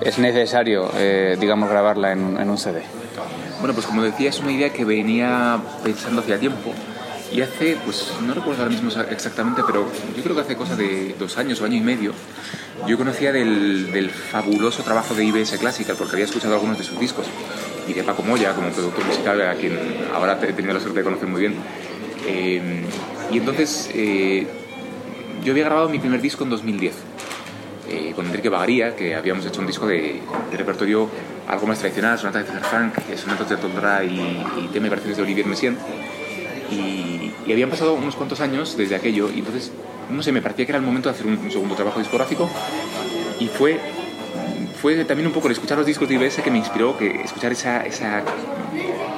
es 0.00 0.18
necesario, 0.18 0.90
eh, 0.96 1.36
digamos, 1.38 1.70
grabarla 1.70 2.12
en, 2.12 2.38
en 2.38 2.50
un 2.50 2.58
CD? 2.58 2.82
Bueno, 3.60 3.74
pues 3.74 3.86
como 3.86 4.02
decía, 4.02 4.30
es 4.30 4.40
una 4.40 4.50
idea 4.50 4.70
que 4.70 4.84
venía 4.84 5.60
pensando 5.84 6.20
hacía 6.20 6.38
tiempo. 6.38 6.72
Y 7.32 7.40
hace, 7.40 7.76
pues 7.84 8.12
no 8.22 8.34
recuerdo 8.34 8.62
ahora 8.62 8.74
mismo 8.74 8.90
exactamente, 9.10 9.62
pero 9.66 9.90
yo 10.16 10.22
creo 10.22 10.34
que 10.34 10.42
hace 10.42 10.56
cosa 10.56 10.76
de 10.76 11.14
dos 11.18 11.36
años 11.38 11.60
o 11.60 11.64
año 11.64 11.76
y 11.76 11.80
medio, 11.80 12.12
yo 12.86 12.96
conocía 12.96 13.32
del, 13.32 13.90
del 13.90 14.10
fabuloso 14.10 14.82
trabajo 14.82 15.14
de 15.14 15.24
IBS 15.24 15.58
Classical, 15.58 15.96
porque 15.96 16.14
había 16.14 16.24
escuchado 16.24 16.54
algunos 16.54 16.78
de 16.78 16.84
sus 16.84 16.98
discos, 17.00 17.26
y 17.88 17.92
de 17.92 18.02
Paco 18.04 18.22
Moya, 18.22 18.54
como 18.54 18.70
productor 18.70 19.04
musical, 19.04 19.40
a 19.42 19.54
quien 19.54 19.78
ahora 20.14 20.38
he 20.42 20.52
tenido 20.52 20.74
la 20.74 20.80
suerte 20.80 21.00
de 21.00 21.04
conocer 21.04 21.28
muy 21.28 21.40
bien. 21.40 21.54
Eh, 22.26 22.82
y 23.32 23.38
entonces 23.38 23.90
eh, 23.94 24.46
yo 25.44 25.52
había 25.52 25.64
grabado 25.64 25.88
mi 25.88 25.98
primer 25.98 26.20
disco 26.20 26.44
en 26.44 26.50
2010, 26.50 26.94
eh, 27.88 28.12
con 28.14 28.26
Enrique 28.26 28.48
Bagaría, 28.48 28.94
que 28.96 29.14
habíamos 29.14 29.44
hecho 29.46 29.60
un 29.60 29.66
disco 29.66 29.86
de, 29.86 30.20
de 30.50 30.56
repertorio 30.56 31.08
algo 31.48 31.66
más 31.66 31.78
tradicional, 31.78 32.18
sonatas 32.18 32.46
de 32.46 32.52
César 32.52 32.64
Frank, 32.68 32.94
sonatas 33.16 33.48
de 33.48 33.56
Tondra 33.56 34.04
y, 34.04 34.44
y 34.64 34.68
tema 34.72 34.86
y 34.88 34.90
de 34.90 35.22
Olivier 35.22 35.46
Messiaen. 35.46 35.76
Y, 37.46 37.52
habían 37.52 37.70
pasado 37.70 37.94
unos 37.94 38.16
cuantos 38.16 38.40
años 38.40 38.76
desde 38.76 38.96
aquello, 38.96 39.30
y 39.34 39.38
entonces, 39.38 39.72
no 40.10 40.22
sé, 40.22 40.32
me 40.32 40.42
parecía 40.42 40.66
que 40.66 40.72
era 40.72 40.78
el 40.78 40.84
momento 40.84 41.08
de 41.08 41.14
hacer 41.14 41.26
un, 41.26 41.38
un 41.38 41.50
segundo 41.50 41.74
trabajo 41.74 41.98
discográfico, 41.98 42.50
y 43.38 43.48
fue, 43.48 43.78
fue 44.80 45.04
también 45.04 45.26
un 45.26 45.32
poco 45.32 45.48
el 45.48 45.52
escuchar 45.52 45.78
los 45.78 45.86
discos 45.86 46.08
de 46.08 46.14
IBS 46.14 46.42
que 46.42 46.50
me 46.50 46.58
inspiró, 46.58 46.96
que 46.98 47.22
escuchar 47.22 47.52
esa, 47.52 47.84
esa 47.84 48.22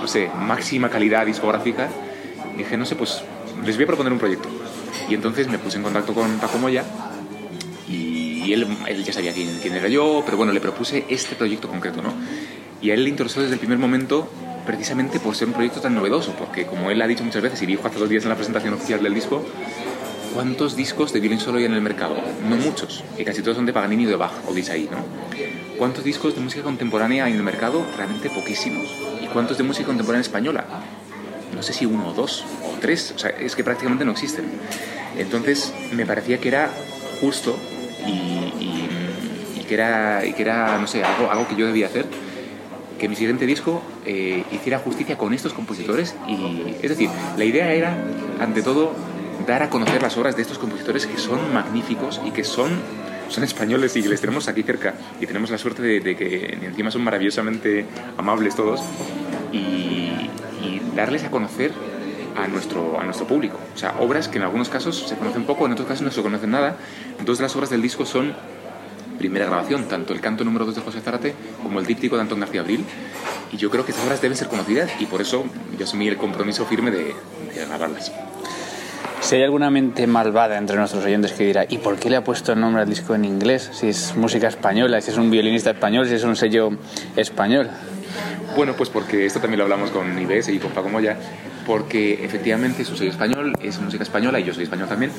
no 0.00 0.06
sé, 0.06 0.30
máxima 0.36 0.90
calidad 0.90 1.26
discográfica, 1.26 1.88
y 2.54 2.58
dije, 2.58 2.76
no 2.76 2.84
sé, 2.84 2.96
pues 2.96 3.22
les 3.64 3.76
voy 3.76 3.84
a 3.84 3.86
proponer 3.86 4.12
un 4.12 4.18
proyecto. 4.18 4.48
Y 5.08 5.14
entonces 5.14 5.48
me 5.48 5.58
puse 5.58 5.78
en 5.78 5.82
contacto 5.82 6.12
con 6.14 6.38
Paco 6.38 6.58
Moya, 6.58 6.84
y 8.48 8.52
él, 8.52 8.66
él 8.86 9.04
ya 9.04 9.12
sabía 9.12 9.34
quién, 9.34 9.58
quién, 9.60 9.74
era 9.74 9.88
yo, 9.88 10.22
pero 10.24 10.38
bueno, 10.38 10.52
le 10.52 10.60
propuse 10.60 11.04
este 11.08 11.34
proyecto 11.34 11.68
concreto, 11.68 12.00
¿no? 12.00 12.14
Y 12.80 12.90
a 12.90 12.94
él 12.94 13.04
le 13.04 13.10
interesó 13.10 13.42
desde 13.42 13.54
el 13.54 13.58
primer 13.58 13.78
momento 13.78 14.30
precisamente 14.68 15.18
por 15.18 15.35
ser 15.35 15.48
un 15.48 15.54
proyecto 15.54 15.81
tan 15.81 15.94
novedoso, 15.94 16.33
porque 16.38 16.66
como 16.66 16.90
él 16.90 17.00
ha 17.00 17.07
dicho 17.07 17.24
muchas 17.24 17.40
veces 17.40 17.62
y 17.62 17.64
dijo 17.66 17.88
hace 17.88 17.98
dos 17.98 18.07
días 18.11 18.24
en 18.24 18.28
la 18.28 18.35
presentación 18.35 18.74
oficial 18.74 19.02
del 19.02 19.14
disco, 19.14 19.42
¿cuántos 20.35 20.76
discos 20.76 21.11
de 21.14 21.20
violín 21.20 21.40
solo 21.40 21.57
hay 21.57 21.64
en 21.64 21.72
el 21.72 21.81
mercado? 21.81 22.14
No 22.46 22.57
muchos, 22.57 23.02
y 23.16 23.24
casi 23.24 23.40
todos 23.40 23.57
son 23.57 23.64
de 23.64 23.72
Paganini 23.72 24.04
o 24.04 24.11
de 24.11 24.16
Bach, 24.16 24.33
o 24.46 24.52
de 24.52 24.61
Isaí, 24.61 24.87
¿no? 24.92 24.98
¿Cuántos 25.78 26.04
discos 26.04 26.35
de 26.35 26.42
música 26.42 26.62
contemporánea 26.62 27.24
hay 27.24 27.33
en 27.33 27.38
el 27.38 27.44
mercado? 27.44 27.83
Realmente 27.96 28.28
poquísimos. 28.28 28.88
¿Y 29.22 29.26
cuántos 29.28 29.57
de 29.57 29.64
música 29.64 29.87
contemporánea 29.87 30.20
española? 30.20 30.66
No 31.57 31.62
sé 31.62 31.72
si 31.72 31.87
uno 31.87 32.09
o 32.09 32.12
dos 32.12 32.44
o 32.66 32.78
tres, 32.78 33.14
o 33.16 33.18
sea, 33.18 33.31
es 33.31 33.57
que 33.57 33.64
prácticamente 33.64 34.04
no 34.04 34.12
existen. 34.12 34.44
Entonces 35.16 35.72
me 35.92 36.04
parecía 36.04 36.38
que 36.40 36.48
era 36.48 36.70
justo 37.22 37.57
y, 38.07 38.11
y- 38.11 38.88
y 39.61 39.64
que, 39.64 39.74
era, 39.74 40.26
y 40.26 40.35
que 40.35 40.42
era, 40.42 40.76
no 40.78 40.87
sé, 40.87 41.02
algo, 41.02 41.31
algo 41.31 41.48
que 41.48 41.57
yo 41.57 41.64
debía 41.66 41.87
hacer, 41.87 42.04
que 42.98 43.08
mi 43.08 43.16
siguiente 43.16 43.46
disco 43.46 43.82
eh, 44.04 44.44
hiciera 44.52 44.78
justicia 44.78 45.16
con 45.16 45.32
estos 45.32 45.52
compositores. 45.52 46.14
Y, 46.26 46.76
es 46.82 46.90
decir, 46.90 47.08
la 47.37 47.44
idea 47.44 47.72
era, 47.72 47.96
ante 48.40 48.62
todo, 48.62 48.92
dar 49.46 49.62
a 49.62 49.70
conocer 49.70 50.02
las 50.02 50.16
obras 50.16 50.37
de 50.37 50.42
estos 50.42 50.58
compositores 50.58 51.06
que 51.06 51.16
son 51.18 51.52
magníficos 51.54 52.20
y 52.24 52.30
que 52.30 52.44
son, 52.44 52.70
son 53.28 53.44
españoles 53.44 53.96
y 53.96 54.02
que 54.02 54.08
les 54.08 54.20
tenemos 54.20 54.48
aquí 54.48 54.62
cerca. 54.62 54.94
Y 55.20 55.26
tenemos 55.26 55.50
la 55.50 55.58
suerte 55.58 55.82
de, 55.82 56.00
de 56.00 56.16
que 56.16 56.58
encima 56.62 56.90
son 56.90 57.02
maravillosamente 57.04 57.87
amables 58.16 58.54
todos. 58.54 58.82
Y, 59.52 60.30
y 60.62 60.82
darles 60.94 61.24
a 61.24 61.30
conocer 61.30 61.72
a 62.37 62.46
nuestro, 62.46 63.00
a 63.00 63.04
nuestro 63.04 63.26
público. 63.26 63.58
O 63.74 63.78
sea, 63.78 63.96
obras 64.00 64.28
que 64.28 64.38
en 64.38 64.44
algunos 64.44 64.68
casos 64.68 65.08
se 65.08 65.16
conocen 65.16 65.44
poco, 65.44 65.66
en 65.66 65.72
otros 65.72 65.88
casos 65.88 66.02
no 66.02 66.11
se 66.11 66.22
conocen 66.22 66.50
nada. 66.50 66.76
Dos 67.24 67.38
de 67.38 67.42
las 67.42 67.56
obras 67.56 67.70
del 67.70 67.82
disco 67.82 68.06
son 68.06 68.34
primera 69.18 69.46
grabación, 69.46 69.85
tanto 69.88 70.12
el 70.12 70.20
canto 70.20 70.44
número 70.44 70.64
2 70.64 70.76
de 70.76 70.81
José 70.81 71.00
Zárate 71.00 71.35
como 71.62 71.81
el 71.81 71.87
díptico 71.87 72.16
de 72.16 72.22
Antón 72.22 72.40
García 72.40 72.61
Abril. 72.61 72.85
Y 73.52 73.57
yo 73.57 73.70
creo 73.70 73.85
que 73.85 73.90
estas 73.90 74.07
obras 74.07 74.22
deben 74.22 74.37
ser 74.37 74.48
conocidas 74.48 74.90
y 75.00 75.07
por 75.07 75.20
eso 75.20 75.44
yo 75.78 75.85
asumí 75.85 76.09
el 76.09 76.16
compromiso 76.16 76.64
firme 76.66 76.90
de, 76.90 77.14
de 77.54 77.66
grabarlas. 77.66 78.12
Si 79.20 79.35
hay 79.35 79.42
alguna 79.42 79.70
mente 79.70 80.07
malvada 80.07 80.57
entre 80.57 80.76
nuestros 80.76 81.04
oyentes 81.04 81.33
que 81.33 81.44
dirá, 81.44 81.66
¿y 81.68 81.78
por 81.78 81.98
qué 81.98 82.09
le 82.09 82.16
ha 82.16 82.24
puesto 82.24 82.52
el 82.52 82.61
nombre 82.61 82.83
al 82.83 82.88
disco 82.88 83.14
en 83.14 83.24
inglés? 83.24 83.70
Si 83.72 83.88
es 83.88 84.14
música 84.16 84.48
española, 84.48 85.00
si 85.00 85.11
es 85.11 85.16
un 85.18 85.31
violinista 85.31 85.70
español, 85.70 86.07
si 86.07 86.14
es 86.14 86.24
un 86.24 86.37
sello 86.37 86.70
español. 87.16 87.68
Bueno, 88.57 88.74
pues 88.74 88.88
porque 88.88 89.26
esto 89.26 89.40
también 89.40 89.59
lo 89.59 89.64
hablamos 89.64 89.90
con 89.90 90.18
IBS 90.18 90.48
y 90.48 90.59
con 90.59 90.70
Paco 90.70 90.88
Moya, 90.88 91.16
porque 91.66 92.24
efectivamente 92.24 92.85
su 92.85 92.96
sello 92.96 93.11
español 93.11 93.52
es 93.61 93.78
música 93.81 94.02
española 94.02 94.40
y 94.40 94.44
yo 94.44 94.54
soy 94.54 94.64
español 94.64 94.88
también, 94.88 95.12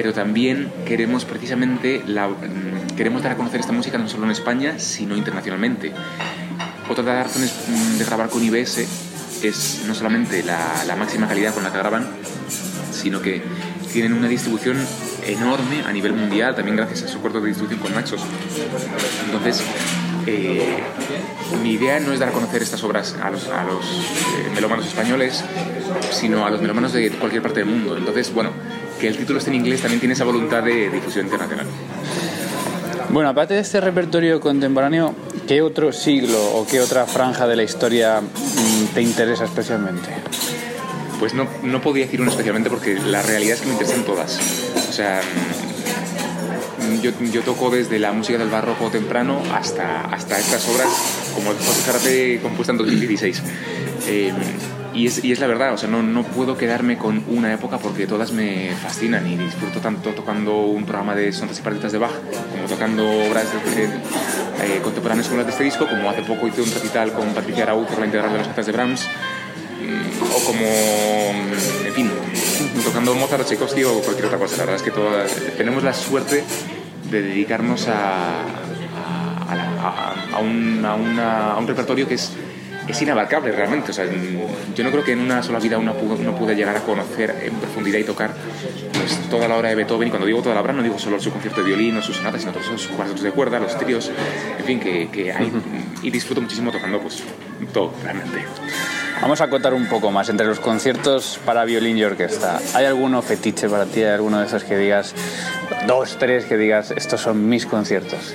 pero 0.00 0.12
también 0.14 0.70
queremos 0.86 1.24
precisamente 1.24 2.04
la- 2.06 2.28
mm, 2.28 2.94
queremos 2.96 3.20
dar 3.24 3.32
a 3.32 3.36
conocer 3.36 3.58
esta 3.58 3.72
música 3.72 3.98
no 3.98 4.08
solo 4.08 4.26
en 4.26 4.30
España, 4.30 4.78
sino 4.78 5.16
internacionalmente. 5.16 5.90
Otra 6.88 7.02
de 7.02 7.12
las 7.14 7.26
razones 7.26 7.52
mm, 7.66 7.98
de 7.98 8.04
grabar 8.04 8.28
con 8.28 8.40
IBS 8.44 8.86
es 9.42 9.82
no 9.88 9.96
solamente 9.96 10.44
la, 10.44 10.84
la 10.86 10.94
máxima 10.94 11.26
calidad 11.26 11.52
con 11.52 11.64
la 11.64 11.72
que 11.72 11.78
graban, 11.78 12.06
sino 12.92 13.20
que 13.20 13.42
tienen 13.92 14.12
una 14.12 14.28
distribución 14.28 14.76
enorme 15.26 15.82
a 15.84 15.90
nivel 15.90 16.12
mundial, 16.12 16.54
también 16.54 16.76
gracias 16.76 17.02
a 17.02 17.08
su 17.08 17.18
acuerdo 17.18 17.40
de 17.40 17.48
distribución 17.48 17.80
con 17.80 17.92
Naxos. 17.92 18.20
Entonces, 19.26 19.64
eh, 20.26 20.76
mi 21.60 21.72
idea 21.72 21.98
no 21.98 22.12
es 22.12 22.20
dar 22.20 22.28
a 22.28 22.32
conocer 22.32 22.62
estas 22.62 22.84
obras 22.84 23.16
a 23.20 23.30
los, 23.30 23.48
a 23.48 23.64
los 23.64 23.84
eh, 23.84 24.50
melómanos 24.54 24.86
españoles, 24.86 25.42
sino 26.12 26.46
a 26.46 26.50
los 26.50 26.60
melómanos 26.60 26.92
de 26.92 27.10
cualquier 27.10 27.42
parte 27.42 27.60
del 27.60 27.68
mundo. 27.68 27.96
Entonces, 27.96 28.32
bueno, 28.32 28.50
que 28.98 29.08
el 29.08 29.16
título 29.16 29.38
esté 29.38 29.50
en 29.50 29.56
inglés 29.56 29.80
también 29.80 30.00
tiene 30.00 30.14
esa 30.14 30.24
voluntad 30.24 30.62
de 30.62 30.90
difusión 30.90 31.26
internacional. 31.26 31.66
Bueno, 33.10 33.30
aparte 33.30 33.54
de 33.54 33.60
este 33.60 33.80
repertorio 33.80 34.38
contemporáneo, 34.40 35.14
¿qué 35.46 35.62
otro 35.62 35.92
siglo 35.92 36.38
o 36.54 36.66
qué 36.66 36.80
otra 36.80 37.06
franja 37.06 37.46
de 37.46 37.56
la 37.56 37.62
historia 37.62 38.20
mm, 38.20 38.94
te 38.94 39.00
interesa 39.00 39.44
especialmente? 39.44 40.08
Pues 41.18 41.32
no, 41.32 41.48
no 41.62 41.80
podía 41.80 42.04
decir 42.04 42.20
uno 42.20 42.30
especialmente 42.30 42.68
porque 42.68 42.94
la 42.98 43.22
realidad 43.22 43.54
es 43.54 43.60
que 43.62 43.66
me 43.66 43.72
interesan 43.72 44.04
todas. 44.04 44.38
O 44.90 44.92
sea, 44.92 45.22
mm, 46.82 47.00
yo, 47.00 47.12
yo 47.32 47.40
toco 47.42 47.70
desde 47.70 47.98
la 47.98 48.12
música 48.12 48.38
del 48.38 48.50
barroco 48.50 48.90
temprano 48.90 49.40
hasta, 49.54 50.02
hasta 50.02 50.38
estas 50.38 50.68
obras 50.68 50.88
como 51.34 51.52
el 51.52 51.56
José 51.56 51.80
Zárate 51.80 52.40
compuesta 52.42 52.72
en 52.72 52.78
2016. 52.78 53.42
Eh, 54.06 54.32
y, 55.04 55.32
es, 55.32 55.38
la 55.40 55.46
verdad, 55.46 55.72
o 55.74 55.78
sea, 55.78 55.88
no, 55.88 56.02
no 56.02 56.22
puedo 56.22 56.56
quedarme 56.56 56.96
con 56.98 57.22
una 57.28 57.52
época 57.52 57.78
porque 57.78 58.06
todas 58.06 58.32
me 58.32 58.70
fascinan 58.82 59.26
y 59.26 59.36
disfruto 59.36 59.80
tanto 59.80 60.10
tocando 60.10 60.58
un 60.66 60.84
programa 60.84 61.14
de 61.14 61.32
sonatas 61.32 61.58
y 61.58 61.62
partitas 61.62 61.92
de 61.92 61.98
Bach 61.98 62.12
como 62.52 62.68
tocando 62.68 63.04
obras 63.28 63.46
eh, 63.76 64.80
contemporáneas 64.82 65.26
como 65.28 65.38
las 65.38 65.46
de 65.46 65.52
este 65.52 65.64
disco, 65.64 65.86
como 65.88 66.08
hace 66.10 66.22
poco 66.22 66.46
hice 66.48 66.62
un 66.62 66.70
recital 66.72 67.12
con 67.12 67.28
Patricia 67.34 67.64
Araúz 67.64 67.86
por 67.88 67.98
la 68.00 68.06
integral 68.06 68.32
de 68.32 68.38
las 68.38 68.46
cartas 68.48 68.66
de 68.66 68.72
Brahms 68.72 69.02
mm, 69.02 70.22
o 70.34 70.44
como, 70.44 70.60
mm, 70.62 71.86
en 71.86 71.92
fin, 71.94 72.10
tocando 72.84 73.14
Mozart 73.14 73.42
o 73.42 73.44
Tchaikovsky 73.44 73.84
o 73.84 74.00
cualquier 74.00 74.26
otra 74.26 74.38
cosa. 74.38 74.56
La 74.58 74.62
verdad 74.64 74.76
es 74.76 74.82
que 74.82 74.90
todas, 74.90 75.30
tenemos 75.56 75.82
la 75.82 75.92
suerte 75.92 76.42
de 77.10 77.22
dedicarnos 77.22 77.88
a, 77.88 78.42
a, 78.42 79.52
a 79.52 80.14
a- 80.36 80.40
un, 80.40 80.84
una- 80.84 81.52
a 81.52 81.58
un 81.58 81.66
repertorio 81.66 82.06
que 82.06 82.14
es, 82.14 82.32
es 82.88 83.02
inabarcable 83.02 83.52
realmente. 83.52 83.90
O 83.90 83.94
sea, 83.94 84.06
yo 84.74 84.84
no 84.84 84.90
creo 84.90 85.04
que 85.04 85.12
en 85.12 85.20
una 85.20 85.42
sola 85.42 85.58
vida 85.58 85.78
uno 85.78 85.94
uno 86.00 86.34
pueda 86.34 86.54
llegar 86.54 86.76
a 86.76 86.80
conocer 86.80 87.36
en 87.42 87.54
profundidad 87.54 87.98
y 87.98 88.04
tocar 88.04 88.30
pues, 88.92 89.18
toda 89.30 89.48
la 89.48 89.56
obra 89.56 89.68
de 89.68 89.74
Beethoven. 89.74 90.08
Y 90.08 90.10
cuando 90.10 90.26
digo 90.26 90.42
toda 90.42 90.54
la 90.54 90.60
obra, 90.60 90.72
no 90.72 90.82
digo 90.82 90.98
solo 90.98 91.20
su 91.20 91.30
concierto 91.30 91.60
de 91.60 91.68
violín 91.68 91.96
o 91.98 92.02
sus 92.02 92.16
sonatas, 92.16 92.40
sino 92.40 92.52
todos 92.52 92.66
esos 92.66 92.88
cuartetos 92.88 93.22
de 93.22 93.30
cuerda, 93.30 93.58
los 93.58 93.76
tríos, 93.78 94.10
en 94.58 94.64
fin, 94.64 94.80
que, 94.80 95.08
que 95.10 95.32
hay. 95.32 95.52
Y 96.00 96.10
disfruto 96.10 96.40
muchísimo 96.40 96.70
tocando 96.70 97.00
pues 97.00 97.24
todo, 97.72 97.92
realmente. 98.04 98.44
Vamos 99.20 99.40
a 99.40 99.50
contar 99.50 99.74
un 99.74 99.86
poco 99.86 100.12
más 100.12 100.28
entre 100.28 100.46
los 100.46 100.60
conciertos 100.60 101.40
para 101.44 101.64
violín 101.64 101.98
y 101.98 102.04
orquesta. 102.04 102.60
¿Hay 102.74 102.84
alguno 102.84 103.20
fetiche 103.20 103.68
para 103.68 103.84
ti? 103.84 104.00
¿Hay 104.02 104.12
alguno 104.12 104.38
de 104.38 104.46
esos 104.46 104.62
que 104.62 104.76
digas, 104.78 105.12
dos, 105.88 106.18
tres, 106.20 106.44
que 106.44 106.56
digas, 106.56 106.92
estos 106.92 107.20
son 107.20 107.48
mis 107.48 107.66
conciertos? 107.66 108.32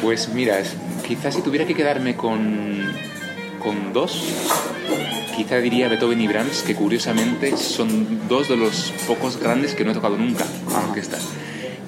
Pues 0.00 0.28
mira, 0.28 0.58
quizás 1.04 1.34
si 1.34 1.42
tuviera 1.42 1.66
que 1.66 1.74
quedarme 1.74 2.14
con, 2.14 2.92
con 3.66 3.92
dos, 3.92 4.22
quizá 5.36 5.56
diría 5.58 5.88
Beethoven 5.88 6.20
y 6.20 6.28
Brahms, 6.28 6.62
que 6.62 6.76
curiosamente 6.76 7.56
son 7.56 8.28
dos 8.28 8.48
de 8.48 8.56
los 8.56 8.92
pocos 9.08 9.38
grandes 9.40 9.74
que 9.74 9.84
no 9.84 9.90
he 9.90 9.94
tocado 9.94 10.16
nunca 10.16 10.44
a 10.72 10.86
orquesta. 10.88 11.18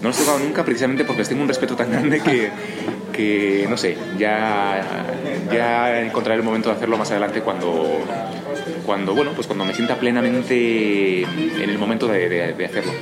No 0.03 0.09
los 0.09 0.19
he 0.19 0.25
tocado 0.25 0.41
nunca 0.41 0.65
precisamente 0.65 1.05
porque 1.05 1.21
les 1.21 1.29
tengo 1.29 1.43
un 1.43 1.47
respeto 1.49 1.77
tan 1.77 1.93
grande 1.93 2.21
que, 2.21 2.51
que 3.13 3.67
no 3.71 3.77
sé, 3.77 3.97
ya, 4.19 5.07
ya 5.53 6.01
encontraré 6.03 6.41
el 6.41 6.45
momento 6.45 6.69
de 6.69 6.75
hacerlo 6.75 6.99
más 6.99 7.13
adelante 7.13 7.43
cuando, 7.43 8.01
cuando, 8.85 9.15
bueno, 9.15 9.31
pues 9.37 9.47
cuando 9.47 9.65
me 9.65 9.73
sienta 9.73 9.95
plenamente 10.01 11.23
en 11.23 11.71
el 11.71 11.79
momento 11.79 12.09
de, 12.09 12.29
de- 12.29 12.53
de 12.55 12.65
hacerlo. 12.67 12.93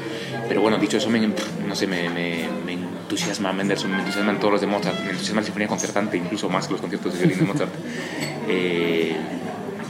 Pero 0.49 0.61
bueno, 0.61 0.77
dicho 0.77 0.99
eso, 0.99 1.09
me, 1.09 1.19
no 1.21 1.75
sé, 1.75 1.87
me, 1.87 2.11
me- 2.11 2.47
me 2.67 2.77
entusiasma 3.07 3.53
Mendelssohn, 3.53 3.91
me 3.93 3.99
entusiasman 4.01 4.39
todos 4.41 4.53
los 4.55 4.61
de 4.61 4.67
Mozart, 4.67 4.99
me 5.05 5.11
entusiasma 5.11 5.41
la 5.41 5.45
sinfonía 5.45 5.69
concertante, 5.69 6.17
incluso 6.17 6.49
más 6.49 6.67
que 6.67 6.73
los 6.73 6.81
conciertos 6.81 7.13
de 7.13 7.19
violín 7.21 7.39
de 7.39 7.45
Mozart. 7.53 7.73
Eh, 8.49 9.17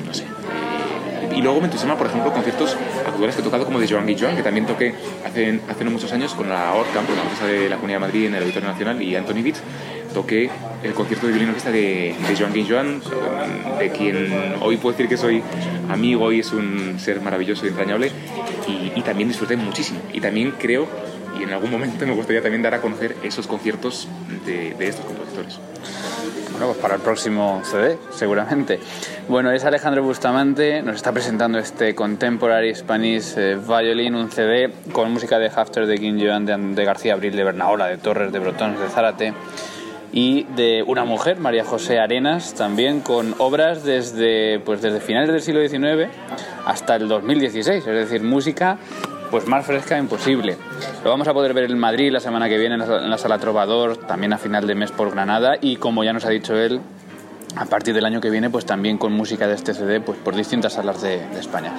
no 0.06 0.14
sé. 0.14 0.22
eh, 0.22 1.36
y 1.36 1.42
luego 1.42 1.58
me 1.60 1.66
entusiasma, 1.66 1.98
por 1.98 2.06
ejemplo, 2.06 2.32
conciertos 2.32 2.74
actuales 3.06 3.34
que 3.34 3.42
he 3.42 3.44
tocado 3.44 3.66
como 3.66 3.78
de 3.78 3.86
Joan 3.86 4.06
Guillaume, 4.06 4.34
que 4.34 4.42
también 4.42 4.64
toqué 4.64 4.94
hace, 5.26 5.60
hace 5.68 5.84
no 5.84 5.90
muchos 5.90 6.10
años 6.14 6.32
con 6.32 6.48
la 6.48 6.72
Orca, 6.72 7.02
con 7.04 7.14
la 7.16 7.22
Orquesta 7.22 7.46
de 7.46 7.68
la 7.68 7.76
Comunidad 7.76 7.98
de 7.98 8.06
Madrid 8.06 8.26
en 8.28 8.34
el 8.36 8.42
Auditorio 8.44 8.70
Nacional 8.70 9.02
y 9.02 9.14
Anthony 9.14 9.42
Beat. 9.42 9.56
Toqué 10.14 10.48
el 10.82 10.94
concierto 10.94 11.26
de 11.26 11.32
violín 11.32 11.50
orquesta 11.50 11.70
de, 11.70 12.14
de 12.26 12.36
Joan 12.38 12.54
Guillaume, 12.54 13.00
de 13.78 13.90
quien 13.90 14.54
hoy 14.62 14.78
puedo 14.78 14.96
decir 14.96 15.10
que 15.10 15.18
soy 15.18 15.42
amigo 15.90 16.32
y 16.32 16.40
es 16.40 16.50
un 16.52 16.98
ser 16.98 17.20
maravilloso 17.20 17.66
y 17.66 17.68
entrañable, 17.68 18.10
y, 18.66 18.92
y 18.98 19.02
también 19.02 19.28
disfruté 19.28 19.58
muchísimo. 19.58 20.00
Y 20.14 20.20
también 20.22 20.54
creo, 20.58 20.88
y 21.38 21.42
en 21.42 21.52
algún 21.52 21.70
momento 21.70 22.06
me 22.06 22.14
gustaría 22.14 22.42
también 22.42 22.62
dar 22.62 22.74
a 22.74 22.80
conocer 22.80 23.16
esos 23.22 23.46
conciertos 23.46 24.08
de, 24.44 24.74
de 24.74 24.88
estos 24.88 25.04
compositores. 25.04 25.58
Bueno, 26.56 26.68
pues 26.68 26.78
para 26.78 26.94
el 26.94 27.02
próximo 27.02 27.60
CD, 27.64 27.98
seguramente. 28.12 28.80
Bueno, 29.28 29.50
es 29.50 29.66
Alejandro 29.66 30.02
Bustamante, 30.02 30.80
nos 30.80 30.96
está 30.96 31.12
presentando 31.12 31.58
este 31.58 31.94
Contemporary 31.94 32.74
Spanish 32.74 33.34
eh, 33.36 33.58
Violin, 33.58 34.14
un 34.14 34.30
CD 34.30 34.72
con 34.90 35.12
música 35.12 35.38
de 35.38 35.50
Hafter, 35.54 35.86
de 35.86 35.98
King 35.98 36.18
Joan, 36.18 36.46
de, 36.74 36.84
García 36.86 37.12
Abril, 37.12 37.36
de 37.36 37.44
Bernaola, 37.44 37.88
de 37.88 37.98
Torres, 37.98 38.32
de 38.32 38.38
Brotons, 38.38 38.80
de 38.80 38.88
Zárate 38.88 39.34
y 40.12 40.44
de 40.44 40.82
una 40.86 41.04
mujer, 41.04 41.38
María 41.40 41.62
José 41.62 41.98
Arenas, 41.98 42.54
también 42.54 43.00
con 43.00 43.34
obras 43.36 43.84
desde, 43.84 44.58
pues 44.60 44.80
desde 44.80 45.00
finales 45.00 45.30
del 45.30 45.42
siglo 45.42 45.60
XIX 45.60 46.10
hasta 46.64 46.96
el 46.96 47.06
2016, 47.06 47.86
es 47.86 48.08
decir, 48.08 48.22
música 48.22 48.78
pues 49.30 49.46
más 49.46 49.66
fresca 49.66 49.98
imposible. 49.98 50.56
Lo 51.04 51.10
vamos 51.10 51.28
a 51.28 51.34
poder 51.34 51.54
ver 51.54 51.70
en 51.70 51.78
Madrid 51.78 52.10
la 52.12 52.20
semana 52.20 52.48
que 52.48 52.58
viene 52.58 52.74
en 52.74 53.10
la, 53.10 53.18
Sala 53.18 53.38
Trovador, 53.38 53.96
también 53.96 54.32
a 54.32 54.38
final 54.38 54.66
de 54.66 54.74
mes 54.74 54.92
por 54.92 55.10
Granada 55.10 55.56
y 55.60 55.76
como 55.76 56.04
ya 56.04 56.12
nos 56.12 56.24
ha 56.24 56.30
dicho 56.30 56.56
él, 56.56 56.80
a 57.56 57.64
partir 57.64 57.94
del 57.94 58.04
año 58.04 58.20
que 58.20 58.28
viene, 58.28 58.50
pues 58.50 58.66
también 58.66 58.98
con 58.98 59.12
música 59.12 59.46
de 59.46 59.54
este 59.54 59.72
CD, 59.72 60.00
pues 60.00 60.18
por 60.18 60.36
distintas 60.36 60.74
salas 60.74 61.00
de, 61.00 61.26
de 61.26 61.40
España. 61.40 61.72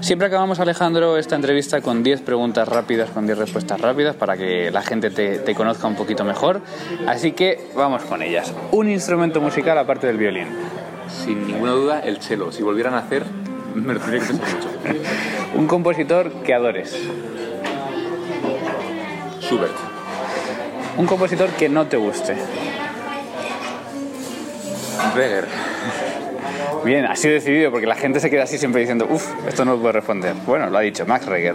Siempre 0.00 0.28
acabamos, 0.28 0.58
Alejandro, 0.58 1.18
esta 1.18 1.36
entrevista 1.36 1.82
con 1.82 2.02
10 2.02 2.22
preguntas 2.22 2.66
rápidas, 2.66 3.10
con 3.10 3.26
10 3.26 3.36
respuestas 3.36 3.78
rápidas, 3.80 4.16
para 4.16 4.38
que 4.38 4.70
la 4.70 4.80
gente 4.80 5.10
te, 5.10 5.38
te 5.38 5.54
conozca 5.54 5.86
un 5.86 5.96
poquito 5.96 6.24
mejor. 6.24 6.62
Así 7.06 7.32
que 7.32 7.68
vamos 7.76 8.04
con 8.04 8.22
ellas. 8.22 8.54
Un 8.72 8.90
instrumento 8.90 9.40
musical 9.40 9.76
aparte 9.76 10.06
del 10.06 10.16
violín. 10.16 10.46
Sin 11.08 11.46
ninguna 11.46 11.72
duda, 11.72 12.00
el 12.00 12.18
cello. 12.18 12.50
Si 12.50 12.62
volvieran 12.62 12.94
a 12.94 12.98
hacer, 12.98 13.24
me 13.74 13.94
lo 13.94 14.00
tendría 14.00 14.20
que 14.20 14.26
pensar 14.26 14.54
mucho. 14.54 14.68
Un 15.54 15.66
compositor 15.66 16.32
que 16.44 16.54
adores. 16.54 16.96
Schubert. 19.40 19.74
Un 20.96 21.06
compositor 21.06 21.48
que 21.50 21.68
no 21.68 21.86
te 21.86 21.96
guste. 21.96 22.36
Reger. 25.14 25.46
Bien, 26.84 27.06
ha 27.06 27.16
sido 27.16 27.34
decidido 27.34 27.70
porque 27.70 27.86
la 27.86 27.94
gente 27.94 28.20
se 28.20 28.30
queda 28.30 28.44
así 28.44 28.58
siempre 28.58 28.80
diciendo, 28.80 29.06
uff, 29.10 29.26
esto 29.46 29.64
no 29.64 29.72
lo 29.72 29.78
puedo 29.78 29.92
responder. 29.92 30.34
Bueno, 30.46 30.70
lo 30.70 30.78
ha 30.78 30.80
dicho 30.80 31.06
Max 31.06 31.26
Reger. 31.26 31.54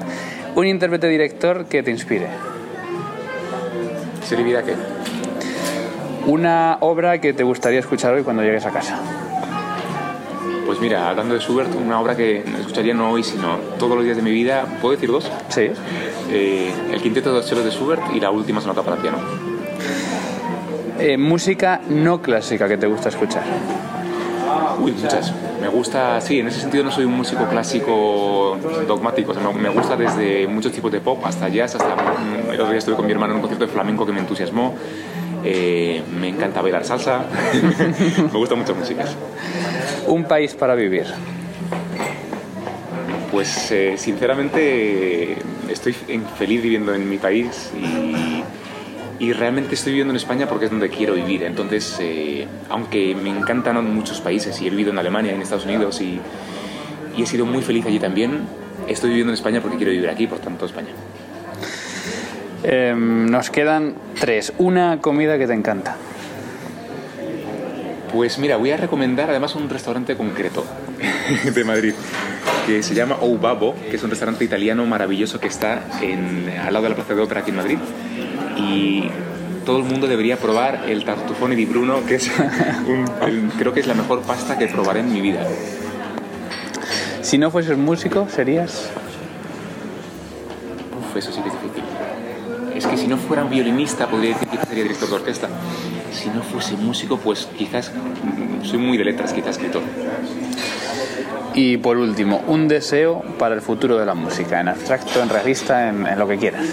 Un 0.55 0.67
intérprete 0.67 1.07
director 1.07 1.65
que 1.65 1.83
te 1.83 1.91
inspire. 1.91 2.27
¿Serie 4.23 4.45
vida 4.45 4.63
qué? 4.63 4.73
Una 6.25 6.77
obra 6.79 7.19
que 7.19 7.33
te 7.33 7.43
gustaría 7.43 7.79
escuchar 7.79 8.13
hoy 8.13 8.23
cuando 8.23 8.43
llegues 8.43 8.65
a 8.65 8.71
casa. 8.71 8.99
Pues 10.73 10.81
mira, 10.81 11.07
hablando 11.07 11.35
de 11.35 11.39
Schubert, 11.39 11.69
una 11.75 12.01
obra 12.01 12.17
que 12.17 12.39
escucharía 12.39 12.95
no 12.95 13.11
hoy, 13.11 13.21
sino 13.21 13.57
todos 13.77 13.95
los 13.95 14.03
días 14.03 14.17
de 14.17 14.23
mi 14.23 14.31
vida, 14.31 14.65
¿puedo 14.81 14.95
decir 14.95 15.11
dos? 15.11 15.29
Sí. 15.49 15.69
Eh, 16.31 16.73
el 16.91 16.99
quinteto 16.99 17.29
de 17.29 17.35
los 17.37 17.47
chelos 17.47 17.63
de 17.63 17.69
Schubert 17.69 18.01
y 18.11 18.19
la 18.19 18.31
última 18.31 18.59
sonata 18.59 18.81
para 18.81 18.97
piano. 18.97 19.19
Eh, 20.97 21.15
música 21.15 21.79
no 21.89 22.23
clásica 22.23 22.67
que 22.67 22.77
te 22.77 22.87
gusta 22.87 23.09
escuchar. 23.09 23.43
Uy, 24.79 24.93
muchas. 24.93 25.31
Me 25.61 25.67
gusta, 25.67 26.19
sí, 26.19 26.39
en 26.39 26.47
ese 26.47 26.61
sentido 26.61 26.83
no 26.83 26.89
soy 26.89 27.05
un 27.05 27.17
músico 27.17 27.47
clásico 27.47 28.57
dogmático. 28.87 29.33
O 29.33 29.35
sea, 29.35 29.47
me 29.51 29.69
gusta 29.69 29.95
desde 29.95 30.47
muchos 30.47 30.71
tipos 30.71 30.91
de 30.91 31.01
pop 31.01 31.23
hasta 31.23 31.49
jazz, 31.49 31.75
hasta. 31.75 31.95
El 32.51 32.59
otro 32.59 32.69
día 32.69 32.79
estuve 32.79 32.95
con 32.95 33.05
mi 33.05 33.11
hermano 33.11 33.33
en 33.33 33.35
un 33.35 33.41
concierto 33.41 33.67
de 33.67 33.71
flamenco 33.71 34.07
que 34.07 34.11
me 34.11 34.21
entusiasmó. 34.21 34.73
Eh, 35.43 36.01
me 36.19 36.29
encanta 36.29 36.61
bailar 36.61 36.85
salsa. 36.85 37.25
me 38.33 38.37
gustan 38.37 38.59
muchas 38.59 38.77
músicas. 38.77 39.15
Un 40.07 40.23
país 40.25 40.53
para 40.53 40.75
vivir. 40.75 41.05
Pues 43.31 43.71
eh, 43.71 43.95
sinceramente 43.97 45.37
estoy 45.69 45.93
feliz 46.37 46.61
viviendo 46.61 46.93
en 46.93 47.09
mi 47.09 47.17
país 47.17 47.71
y, 47.75 48.43
y, 49.23 49.33
realmente 49.33 49.73
estoy 49.73 49.93
viviendo 49.93 50.11
en 50.11 50.17
España 50.17 50.47
porque 50.47 50.65
es 50.65 50.71
donde 50.71 50.89
quiero 50.89 51.15
vivir. 51.15 51.43
Entonces, 51.43 51.97
eh, 51.99 52.47
aunque 52.69 53.15
me 53.15 53.31
encantan 53.31 53.93
muchos 53.93 54.21
países 54.21 54.61
y 54.61 54.67
he 54.67 54.69
vivido 54.69 54.91
en 54.91 54.99
Alemania, 54.99 55.33
en 55.33 55.41
Estados 55.41 55.65
Unidos 55.65 55.99
y, 56.01 56.19
y 57.17 57.23
he 57.23 57.25
sido 57.25 57.45
muy 57.45 57.63
feliz 57.63 57.85
allí 57.87 57.99
también, 57.99 58.41
estoy 58.87 59.09
viviendo 59.09 59.31
en 59.31 59.35
España 59.35 59.61
porque 59.61 59.77
quiero 59.77 59.91
vivir 59.91 60.09
aquí, 60.09 60.27
por 60.27 60.39
tanto 60.39 60.65
España. 60.65 60.89
Eh, 62.63 62.93
nos 62.95 63.49
quedan 63.49 63.95
tres. 64.19 64.53
Una 64.57 64.99
comida 64.99 65.37
que 65.37 65.47
te 65.47 65.53
encanta. 65.53 65.95
Pues 68.11 68.37
mira, 68.37 68.57
voy 68.57 68.71
a 68.71 68.77
recomendar 68.77 69.29
además 69.29 69.55
un 69.55 69.69
restaurante 69.69 70.15
concreto 70.15 70.65
de 71.53 71.63
Madrid 71.63 71.93
que 72.67 72.83
se 72.83 72.93
llama 72.93 73.17
Oubabo, 73.21 73.75
que 73.89 73.95
es 73.95 74.03
un 74.03 74.09
restaurante 74.09 74.45
italiano 74.45 74.85
maravilloso 74.85 75.39
que 75.39 75.47
está 75.47 75.81
en, 76.01 76.49
al 76.63 76.73
lado 76.73 76.83
de 76.83 76.89
la 76.89 76.95
Plaza 76.95 77.13
de 77.13 77.21
Ópera 77.21 77.41
aquí 77.41 77.49
en 77.49 77.57
Madrid. 77.57 77.77
Y 78.55 79.09
todo 79.65 79.77
el 79.77 79.83
mundo 79.83 80.07
debería 80.07 80.37
probar 80.37 80.85
el 80.87 81.03
tartufone 81.03 81.55
di 81.55 81.65
Bruno, 81.65 82.05
que 82.05 82.15
es 82.15 82.31
un, 82.87 83.05
el, 83.27 83.49
creo 83.57 83.73
que 83.73 83.79
es 83.79 83.87
la 83.87 83.95
mejor 83.95 84.21
pasta 84.21 84.57
que 84.57 84.67
probaré 84.67 85.01
en 85.01 85.11
mi 85.11 85.19
vida. 85.19 85.45
Si 87.21 87.37
no 87.37 87.51
fueses 87.51 87.77
músico, 87.77 88.27
serías. 88.29 88.89
Uf, 90.99 91.17
eso 91.17 91.31
sí 91.31 91.41
que 91.41 91.47
es 91.47 91.61
difícil. 91.61 91.82
Es 92.83 92.89
que 92.89 92.97
si 92.97 93.07
no 93.07 93.15
fuera 93.15 93.45
un 93.45 93.49
violinista, 93.49 94.09
podría 94.09 94.33
decir 94.33 94.49
que 94.49 94.57
sería 94.57 94.83
director 94.83 95.07
de 95.07 95.15
orquesta. 95.15 95.47
Si 96.11 96.27
no 96.27 96.43
fuese 96.43 96.75
músico, 96.75 97.17
pues 97.17 97.47
quizás 97.57 97.89
soy 98.61 98.77
muy 98.77 98.97
de 98.97 99.05
letras, 99.05 99.31
quizás 99.31 99.51
escritor. 99.51 99.81
Y 101.53 101.77
por 101.77 101.95
último, 101.95 102.43
un 102.45 102.67
deseo 102.67 103.21
para 103.39 103.55
el 103.55 103.61
futuro 103.61 103.97
de 103.97 104.05
la 104.05 104.15
música, 104.15 104.59
en 104.59 104.67
abstracto, 104.67 105.23
en 105.23 105.29
realista, 105.29 105.87
en, 105.87 106.05
en 106.05 106.19
lo 106.19 106.27
que 106.27 106.37
quieras. 106.37 106.65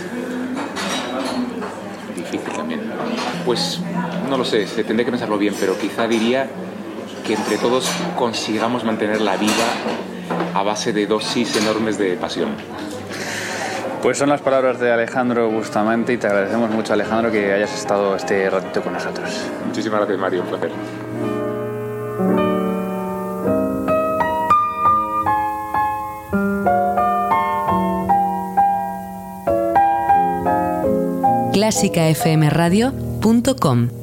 Difícil 2.17 2.53
también. 2.57 2.81
Pues 3.47 3.79
no 4.29 4.37
lo 4.37 4.45
sé, 4.45 4.67
tendré 4.83 5.05
que 5.05 5.13
pensarlo 5.13 5.39
bien, 5.39 5.55
pero 5.61 5.79
quizá 5.79 6.09
diría 6.09 6.51
que 7.25 7.35
entre 7.35 7.57
todos 7.57 7.89
consigamos 8.19 8.83
mantenerla 8.83 9.37
viva 9.37 9.55
a 10.55 10.63
base 10.65 10.93
de 10.93 11.07
dosis 11.07 11.55
enormes 11.55 11.99
de 11.99 12.15
pasión. 12.15 12.49
Pues 14.03 14.17
son 14.17 14.31
las 14.31 14.41
palabras 14.41 14.81
de 14.81 14.91
Alejandro 14.91 15.51
Bustamante 15.51 16.15
y 16.15 16.17
te 16.17 16.27
agradecemos 16.27 16.71
mucho 16.71 16.95
Alejandro 16.95 17.31
que 17.31 17.53
hayas 17.53 17.75
estado 17.75 18.17
este 18.17 18.49
ratito 18.49 18.81
con 18.83 18.95
nosotros. 18.95 19.29
Muchísimas 19.67 20.01
gracias 20.01 20.19
Mario, 20.19 20.41
un 20.43 20.49
placer. 20.49 20.71
clásicafmradio.com 31.53 34.00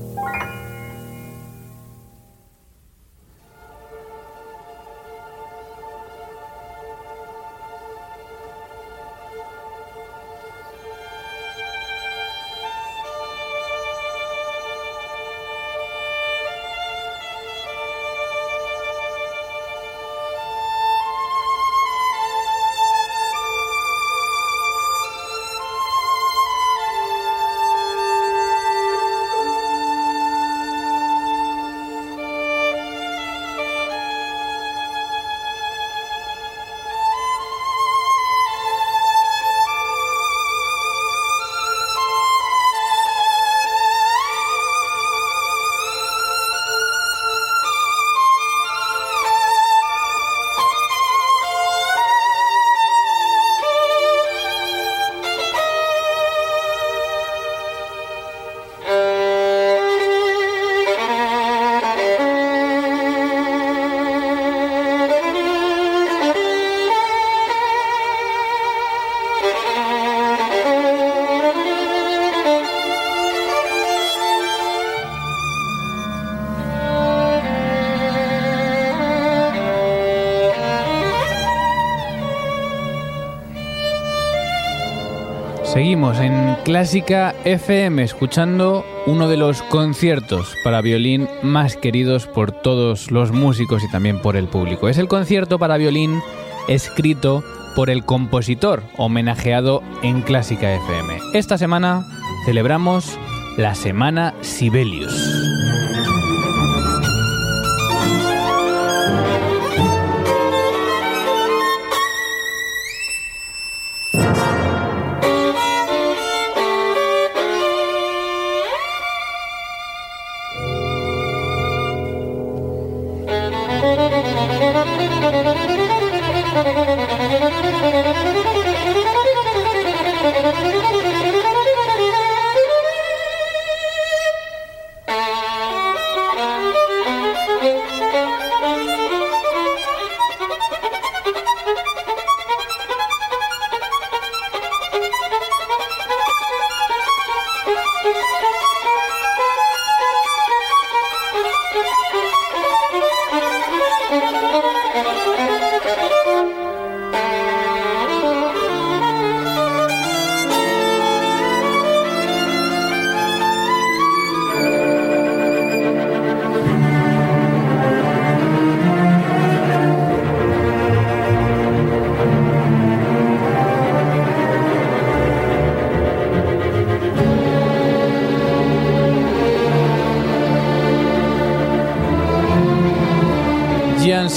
En 85.97 86.55
Clásica 86.63 87.33
FM 87.43 88.03
escuchando 88.03 88.86
uno 89.07 89.27
de 89.27 89.36
los 89.36 89.63
conciertos 89.63 90.53
para 90.63 90.81
violín 90.81 91.27
más 91.41 91.75
queridos 91.75 92.27
por 92.27 92.51
todos 92.51 93.10
los 93.10 93.31
músicos 93.31 93.83
y 93.83 93.89
también 93.89 94.21
por 94.21 94.38
el 94.38 94.47
público. 94.47 94.89
Es 94.89 94.99
el 94.99 95.07
concierto 95.07 95.57
para 95.57 95.77
violín 95.77 96.21
escrito 96.67 97.43
por 97.75 97.89
el 97.89 98.05
compositor 98.05 98.83
homenajeado 98.97 99.81
en 100.03 100.21
Clásica 100.21 100.71
FM. 100.71 101.17
Esta 101.33 101.57
semana 101.57 102.05
celebramos 102.45 103.17
la 103.57 103.73
Semana 103.73 104.36
Sibelius. 104.41 105.46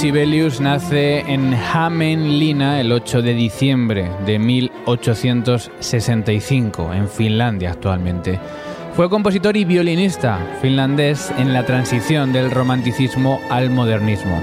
Sibelius 0.01 0.59
nace 0.59 1.19
en 1.31 1.53
Hämeenlinna 1.53 2.81
el 2.81 2.91
8 2.91 3.21
de 3.21 3.35
diciembre 3.35 4.09
de 4.25 4.39
1865, 4.39 6.91
en 6.91 7.07
Finlandia 7.07 7.69
actualmente. 7.69 8.39
Fue 8.95 9.11
compositor 9.11 9.55
y 9.57 9.63
violinista 9.63 10.39
finlandés 10.59 11.31
en 11.37 11.53
la 11.53 11.67
transición 11.67 12.33
del 12.33 12.49
romanticismo 12.49 13.39
al 13.51 13.69
modernismo. 13.69 14.41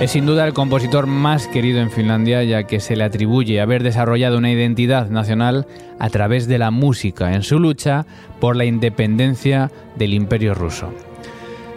Es 0.00 0.10
sin 0.10 0.26
duda 0.26 0.44
el 0.44 0.54
compositor 0.54 1.06
más 1.06 1.46
querido 1.46 1.80
en 1.80 1.92
Finlandia 1.92 2.42
ya 2.42 2.64
que 2.64 2.80
se 2.80 2.96
le 2.96 3.04
atribuye 3.04 3.60
haber 3.60 3.84
desarrollado 3.84 4.38
una 4.38 4.50
identidad 4.50 5.08
nacional 5.08 5.68
a 6.00 6.10
través 6.10 6.48
de 6.48 6.58
la 6.58 6.72
música 6.72 7.32
en 7.32 7.44
su 7.44 7.60
lucha 7.60 8.06
por 8.40 8.56
la 8.56 8.64
independencia 8.64 9.70
del 9.94 10.14
imperio 10.14 10.52
ruso. 10.52 10.92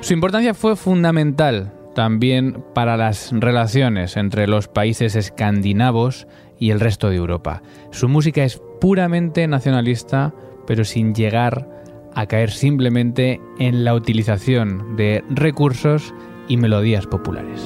Su 0.02 0.14
importancia 0.14 0.56
fue 0.56 0.76
fundamental 0.76 1.74
también 1.94 2.64
para 2.74 2.98
las 2.98 3.32
relaciones 3.32 4.18
entre 4.18 4.48
los 4.48 4.68
países 4.68 5.16
escandinavos 5.16 6.28
y 6.60 6.72
el 6.72 6.80
resto 6.80 7.10
de 7.10 7.18
Europa. 7.18 7.62
Su 7.92 8.10
música 8.10 8.44
es 8.44 8.62
puramente 8.80 9.48
nacionalista, 9.48 10.34
pero 10.68 10.84
sin 10.84 11.14
llegar 11.14 11.68
a 12.16 12.26
caer 12.26 12.52
simplemente 12.52 13.42
en 13.60 13.84
la 13.84 13.96
utilización 13.96 14.96
de 14.96 15.24
recursos 15.30 16.14
y 16.48 16.58
melodías 16.58 17.08
populares. 17.08 17.62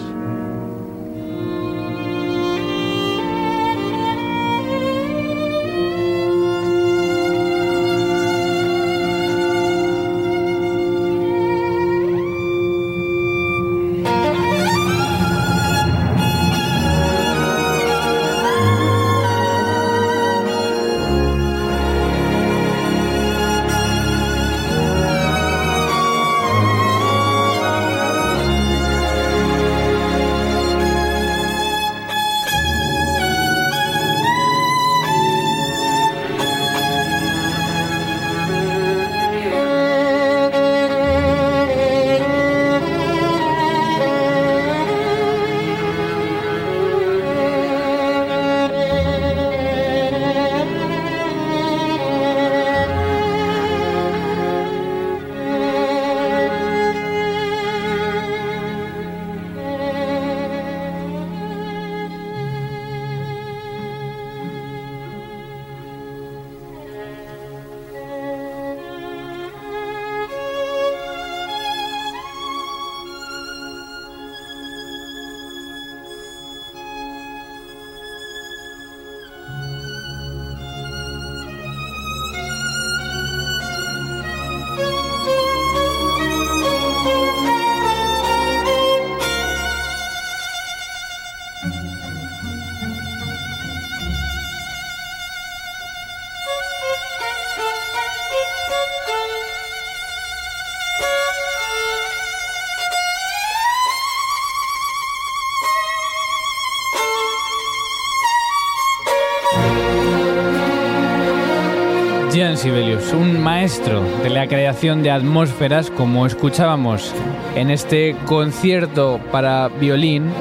Sibelius, 112.56 113.12
un 113.14 113.42
maestro 113.42 114.02
de 114.24 114.30
la 114.30 114.48
creación 114.48 115.04
de 115.04 115.12
atmósferas, 115.12 115.90
como 115.90 116.26
escuchábamos 116.26 117.14
en 117.56 117.70
este 117.70 118.16
concierto 118.26 119.20
para 119.32 119.68
violín, 119.68 120.32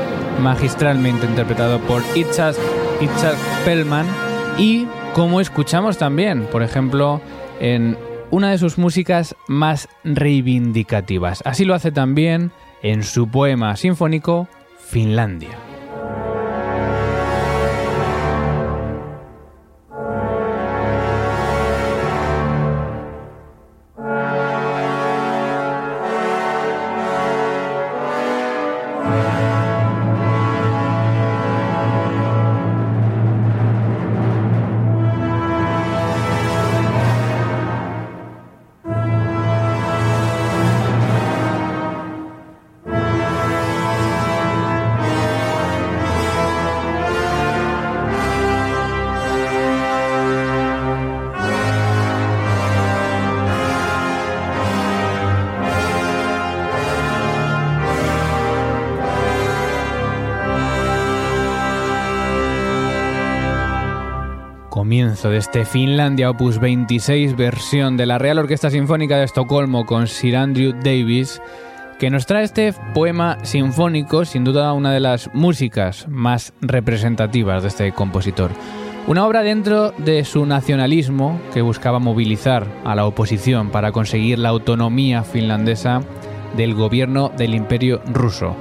magistralmente 0.41 1.27
interpretado 1.27 1.81
por 1.81 2.03
Itzhak, 2.15 2.55
Itzhak 3.01 3.37
Pellman, 3.65 4.07
y 4.59 4.87
como 5.15 5.41
escuchamos 5.41 5.99
también, 5.99 6.47
por 6.53 6.63
ejemplo, 6.63 7.21
en 7.61 7.97
una 8.31 8.51
de 8.51 8.59
sus 8.59 8.79
músicas 8.79 9.35
más 9.49 9.89
reivindicativas. 10.05 11.43
Así 11.45 11.65
lo 11.65 11.75
hace 11.75 11.91
también 11.91 12.53
en 12.83 13.03
su 13.03 13.29
poema 13.29 13.75
sinfónico 13.77 14.49
Finlandia. 14.79 15.76
Este 65.57 65.73
Finlandia 65.73 66.29
Opus 66.29 66.59
26 66.59 67.35
versión 67.35 67.97
de 67.97 68.05
la 68.05 68.19
Real 68.19 68.39
Orquesta 68.39 68.69
Sinfónica 68.69 69.17
de 69.17 69.25
Estocolmo 69.25 69.87
con 69.87 70.07
Sir 70.07 70.37
Andrew 70.37 70.75
Davis, 70.75 71.41
que 71.99 72.11
nos 72.11 72.27
trae 72.27 72.45
este 72.45 72.75
poema 72.93 73.39
sinfónico, 73.43 74.27
sin 74.27 74.45
duda 74.45 74.75
una 74.75 74.93
de 74.93 75.01
las 75.01 75.31
músicas 75.33 76.07
más 76.11 76.53
representativas 76.61 77.63
de 77.63 77.69
este 77.69 77.93
compositor. 77.93 78.51
Una 79.07 79.25
obra 79.25 79.43
dentro 79.43 79.93
de 79.93 80.27
su 80.27 80.45
nacionalismo 80.45 81.41
que 81.55 81.63
buscaba 81.63 82.01
movilizar 82.01 82.67
a 82.85 82.95
la 82.95 83.07
oposición 83.07 83.71
para 83.71 83.93
conseguir 83.93 84.39
la 84.39 84.51
autonomía 84.51 85.23
finlandesa 85.23 86.03
del 86.55 86.75
gobierno 86.75 87.31
del 87.35 87.55
imperio 87.55 88.03
ruso. 88.13 88.55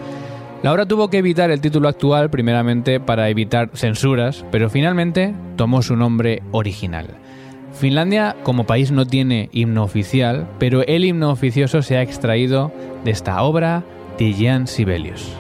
La 0.66 0.74
obra 0.74 0.88
tuvo 0.88 1.12
que 1.12 1.20
evitar 1.20 1.52
el 1.52 1.62
título 1.62 1.88
actual 1.88 2.32
primeramente 2.32 3.00
para 3.00 3.30
evitar 3.30 3.70
censuras, 3.76 4.44
pero 4.50 4.68
finalmente 4.68 5.36
tomó 5.58 5.84
su 5.84 5.96
nombre 5.96 6.42
original. 6.50 7.06
Finlandia 7.72 8.36
como 8.42 8.66
país 8.66 8.90
no 8.90 9.06
tiene 9.06 9.50
himno 9.52 9.84
oficial, 9.84 10.48
pero 10.58 10.82
el 10.82 11.06
himno 11.06 11.30
oficioso 11.30 11.84
se 11.84 11.98
ha 11.98 12.02
extraído 12.02 12.72
de 13.04 13.12
esta 13.12 13.44
obra 13.44 13.84
de 14.18 14.34
Jan 14.34 14.66
Sibelius. 14.66 15.38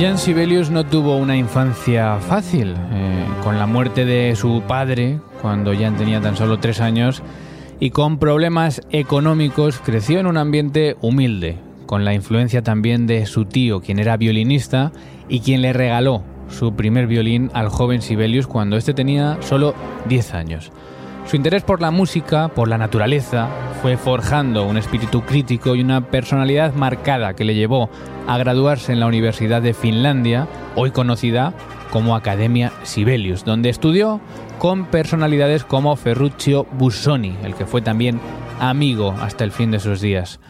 Jan 0.00 0.16
Sibelius 0.16 0.70
no 0.70 0.86
tuvo 0.86 1.18
una 1.18 1.36
infancia 1.36 2.16
fácil. 2.20 2.74
Eh, 2.90 3.26
con 3.44 3.58
la 3.58 3.66
muerte 3.66 4.06
de 4.06 4.34
su 4.34 4.62
padre, 4.66 5.20
cuando 5.42 5.74
Jan 5.78 5.98
tenía 5.98 6.22
tan 6.22 6.38
solo 6.38 6.58
tres 6.58 6.80
años, 6.80 7.22
y 7.80 7.90
con 7.90 8.18
problemas 8.18 8.80
económicos, 8.88 9.78
creció 9.84 10.18
en 10.18 10.26
un 10.26 10.38
ambiente 10.38 10.96
humilde, 11.02 11.58
con 11.84 12.06
la 12.06 12.14
influencia 12.14 12.62
también 12.62 13.06
de 13.06 13.26
su 13.26 13.44
tío, 13.44 13.82
quien 13.82 13.98
era 13.98 14.16
violinista 14.16 14.90
y 15.28 15.40
quien 15.40 15.60
le 15.60 15.74
regaló 15.74 16.22
su 16.48 16.74
primer 16.74 17.06
violín 17.06 17.50
al 17.52 17.68
joven 17.68 18.00
Sibelius 18.00 18.46
cuando 18.46 18.78
éste 18.78 18.94
tenía 18.94 19.36
solo 19.42 19.74
10 20.08 20.32
años. 20.32 20.72
Su 21.30 21.36
interés 21.36 21.62
por 21.62 21.80
la 21.80 21.92
música, 21.92 22.48
por 22.48 22.66
la 22.66 22.76
naturaleza, 22.76 23.46
fue 23.82 23.96
forjando 23.96 24.66
un 24.66 24.76
espíritu 24.76 25.22
crítico 25.22 25.76
y 25.76 25.80
una 25.80 26.08
personalidad 26.08 26.74
marcada 26.74 27.34
que 27.34 27.44
le 27.44 27.54
llevó 27.54 27.88
a 28.26 28.36
graduarse 28.36 28.92
en 28.92 28.98
la 28.98 29.06
Universidad 29.06 29.62
de 29.62 29.72
Finlandia, 29.72 30.48
hoy 30.74 30.90
conocida 30.90 31.54
como 31.92 32.16
Academia 32.16 32.72
Sibelius, 32.82 33.44
donde 33.44 33.68
estudió 33.68 34.20
con 34.58 34.86
personalidades 34.86 35.62
como 35.62 35.94
Ferruccio 35.94 36.66
Busoni, 36.72 37.36
el 37.44 37.54
que 37.54 37.64
fue 37.64 37.80
también 37.80 38.20
amigo 38.58 39.14
hasta 39.20 39.44
el 39.44 39.52
fin 39.52 39.70
de 39.70 39.78
sus 39.78 40.00
días. 40.00 40.40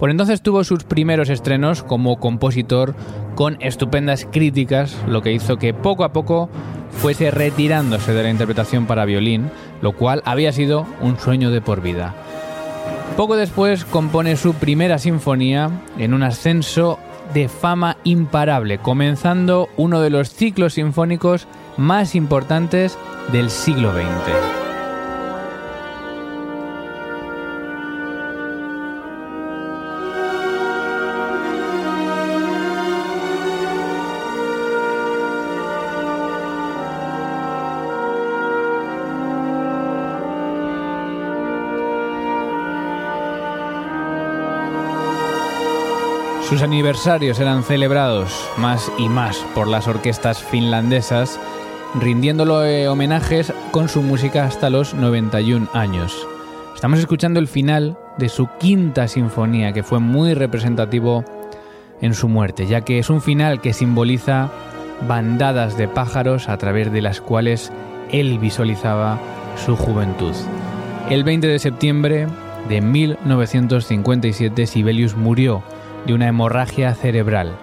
Por 0.00 0.08
entonces 0.08 0.40
tuvo 0.40 0.64
sus 0.64 0.84
primeros 0.84 1.28
estrenos 1.28 1.82
como 1.82 2.18
compositor 2.18 2.94
con 3.34 3.58
estupendas 3.60 4.26
críticas, 4.32 4.96
lo 5.06 5.20
que 5.20 5.34
hizo 5.34 5.58
que 5.58 5.74
poco 5.74 6.04
a 6.04 6.14
poco 6.14 6.48
fuese 6.90 7.30
retirándose 7.30 8.14
de 8.14 8.22
la 8.22 8.30
interpretación 8.30 8.86
para 8.86 9.04
violín, 9.04 9.50
lo 9.82 9.92
cual 9.92 10.22
había 10.24 10.52
sido 10.52 10.86
un 11.02 11.18
sueño 11.18 11.50
de 11.50 11.60
por 11.60 11.82
vida. 11.82 12.14
Poco 13.18 13.36
después 13.36 13.84
compone 13.84 14.36
su 14.36 14.54
primera 14.54 14.98
sinfonía 14.98 15.68
en 15.98 16.14
un 16.14 16.22
ascenso 16.22 16.98
de 17.34 17.50
fama 17.50 17.98
imparable, 18.02 18.78
comenzando 18.78 19.68
uno 19.76 20.00
de 20.00 20.08
los 20.08 20.30
ciclos 20.30 20.74
sinfónicos 20.74 21.46
más 21.76 22.14
importantes 22.14 22.96
del 23.32 23.50
siglo 23.50 23.92
XX. 23.92 24.59
Sus 46.50 46.62
aniversarios 46.62 47.38
eran 47.38 47.62
celebrados 47.62 48.50
más 48.58 48.90
y 48.98 49.08
más 49.08 49.36
por 49.54 49.68
las 49.68 49.86
orquestas 49.86 50.42
finlandesas, 50.42 51.38
rindiéndole 51.94 52.88
homenajes 52.88 53.52
con 53.70 53.88
su 53.88 54.02
música 54.02 54.46
hasta 54.46 54.68
los 54.68 54.92
91 54.92 55.68
años. 55.74 56.26
Estamos 56.74 56.98
escuchando 56.98 57.38
el 57.38 57.46
final 57.46 57.96
de 58.18 58.28
su 58.28 58.48
quinta 58.58 59.06
sinfonía, 59.06 59.72
que 59.72 59.84
fue 59.84 60.00
muy 60.00 60.34
representativo 60.34 61.24
en 62.00 62.14
su 62.14 62.28
muerte, 62.28 62.66
ya 62.66 62.80
que 62.80 62.98
es 62.98 63.10
un 63.10 63.22
final 63.22 63.60
que 63.60 63.72
simboliza 63.72 64.50
bandadas 65.06 65.78
de 65.78 65.86
pájaros 65.86 66.48
a 66.48 66.56
través 66.56 66.90
de 66.90 67.00
las 67.00 67.20
cuales 67.20 67.70
él 68.10 68.40
visualizaba 68.40 69.20
su 69.54 69.76
juventud. 69.76 70.34
El 71.10 71.22
20 71.22 71.46
de 71.46 71.60
septiembre 71.60 72.26
de 72.68 72.80
1957 72.80 74.66
Sibelius 74.66 75.14
murió 75.14 75.62
de 76.06 76.14
una 76.14 76.28
hemorragia 76.28 76.94
cerebral. 76.94 77.56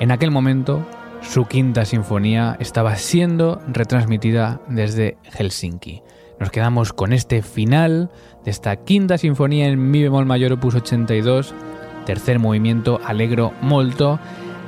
En 0.00 0.10
aquel 0.10 0.30
momento, 0.30 0.86
su 1.22 1.46
quinta 1.46 1.84
sinfonía 1.84 2.56
estaba 2.60 2.96
siendo 2.96 3.60
retransmitida 3.68 4.60
desde 4.68 5.16
Helsinki. 5.32 6.02
Nos 6.38 6.50
quedamos 6.50 6.92
con 6.92 7.12
este 7.12 7.42
final 7.42 8.10
de 8.44 8.50
esta 8.50 8.76
quinta 8.76 9.18
sinfonía 9.18 9.68
en 9.68 9.90
mi 9.90 10.02
bemol 10.02 10.26
mayor 10.26 10.52
opus 10.52 10.74
82, 10.74 11.54
tercer 12.04 12.38
movimiento 12.38 13.00
Alegro 13.04 13.52
Molto, 13.62 14.18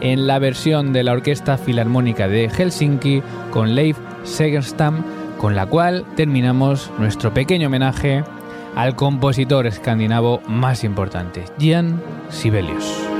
en 0.00 0.26
la 0.26 0.38
versión 0.38 0.92
de 0.92 1.02
la 1.02 1.12
Orquesta 1.12 1.58
Filarmónica 1.58 2.28
de 2.28 2.48
Helsinki 2.48 3.22
con 3.50 3.74
Leif 3.74 3.98
Segerstam, 4.24 5.04
con 5.38 5.54
la 5.54 5.66
cual 5.66 6.04
terminamos 6.16 6.90
nuestro 6.98 7.32
pequeño 7.32 7.68
homenaje 7.68 8.24
al 8.76 8.94
compositor 8.94 9.66
escandinavo 9.66 10.40
más 10.46 10.84
importante, 10.84 11.44
Jan 11.58 12.00
Sibelius. 12.28 13.15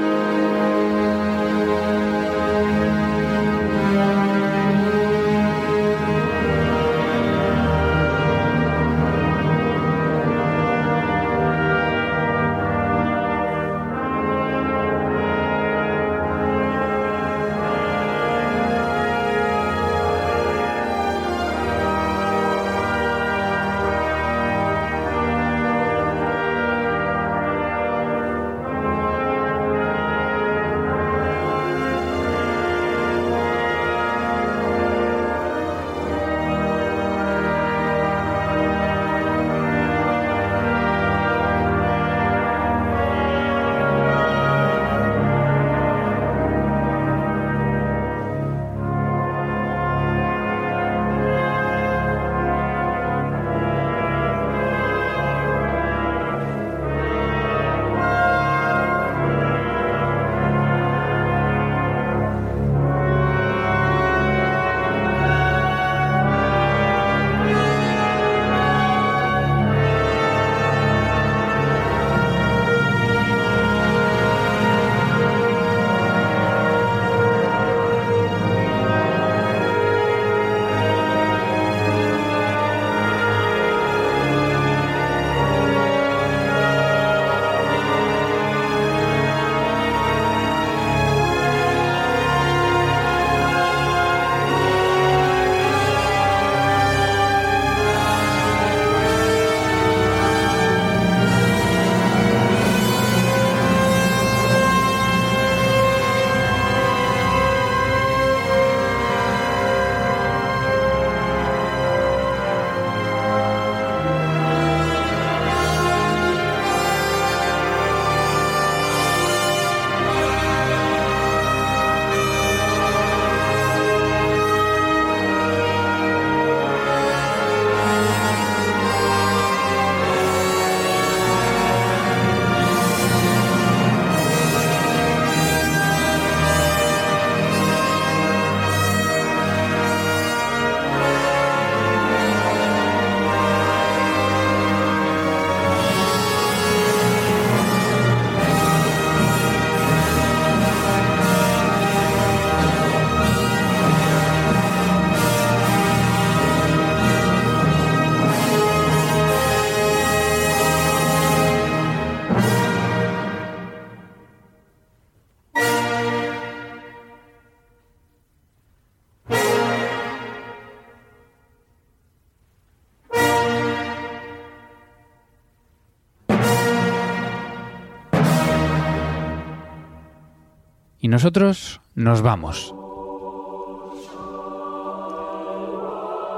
Nosotros 181.16 181.80
nos 181.94 182.20
vamos. 182.20 182.74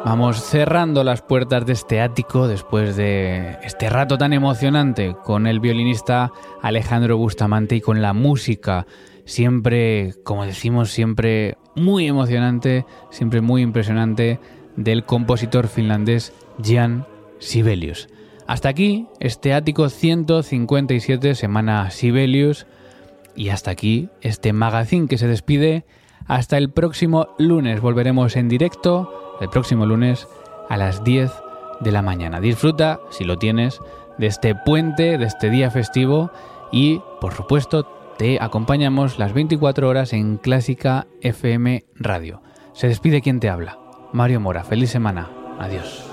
Vamos 0.04 0.40
cerrando 0.40 1.02
las 1.02 1.20
puertas 1.20 1.66
de 1.66 1.72
este 1.72 2.00
ático 2.00 2.46
después 2.46 2.94
de 2.94 3.58
este 3.64 3.90
rato 3.90 4.18
tan 4.18 4.32
emocionante 4.32 5.16
con 5.24 5.48
el 5.48 5.58
violinista 5.58 6.30
Alejandro 6.62 7.16
Bustamante 7.16 7.74
y 7.74 7.80
con 7.80 8.00
la 8.00 8.12
música, 8.12 8.86
siempre, 9.24 10.14
como 10.22 10.46
decimos, 10.46 10.90
siempre 10.90 11.58
muy 11.74 12.06
emocionante, 12.06 12.86
siempre 13.10 13.40
muy 13.40 13.62
impresionante 13.62 14.38
del 14.76 15.04
compositor 15.04 15.66
finlandés 15.66 16.32
Jan 16.62 17.04
Sibelius. 17.40 18.08
Hasta 18.46 18.68
aquí 18.68 19.08
este 19.18 19.54
ático 19.54 19.88
157, 19.88 21.34
semana 21.34 21.90
Sibelius, 21.90 22.68
y 23.38 23.50
hasta 23.50 23.70
aquí 23.70 24.10
este 24.20 24.52
magazine 24.52 25.06
que 25.06 25.16
se 25.16 25.28
despide. 25.28 25.86
Hasta 26.26 26.58
el 26.58 26.70
próximo 26.70 27.28
lunes 27.38 27.80
volveremos 27.80 28.36
en 28.36 28.48
directo 28.48 29.38
el 29.40 29.48
próximo 29.48 29.86
lunes 29.86 30.26
a 30.68 30.76
las 30.76 31.04
10 31.04 31.30
de 31.80 31.92
la 31.92 32.02
mañana. 32.02 32.40
Disfruta, 32.40 32.98
si 33.10 33.24
lo 33.24 33.38
tienes, 33.38 33.80
de 34.18 34.26
este 34.26 34.54
puente, 34.56 35.16
de 35.16 35.24
este 35.24 35.50
día 35.50 35.70
festivo 35.70 36.32
y, 36.72 37.00
por 37.20 37.32
supuesto, 37.32 37.84
te 38.18 38.38
acompañamos 38.42 39.20
las 39.20 39.32
24 39.32 39.88
horas 39.88 40.12
en 40.12 40.36
Clásica 40.38 41.06
FM 41.20 41.84
Radio. 41.94 42.42
Se 42.72 42.88
despide 42.88 43.22
quien 43.22 43.38
te 43.38 43.48
habla. 43.48 43.78
Mario 44.12 44.40
Mora, 44.40 44.64
feliz 44.64 44.90
semana. 44.90 45.30
Adiós. 45.60 46.07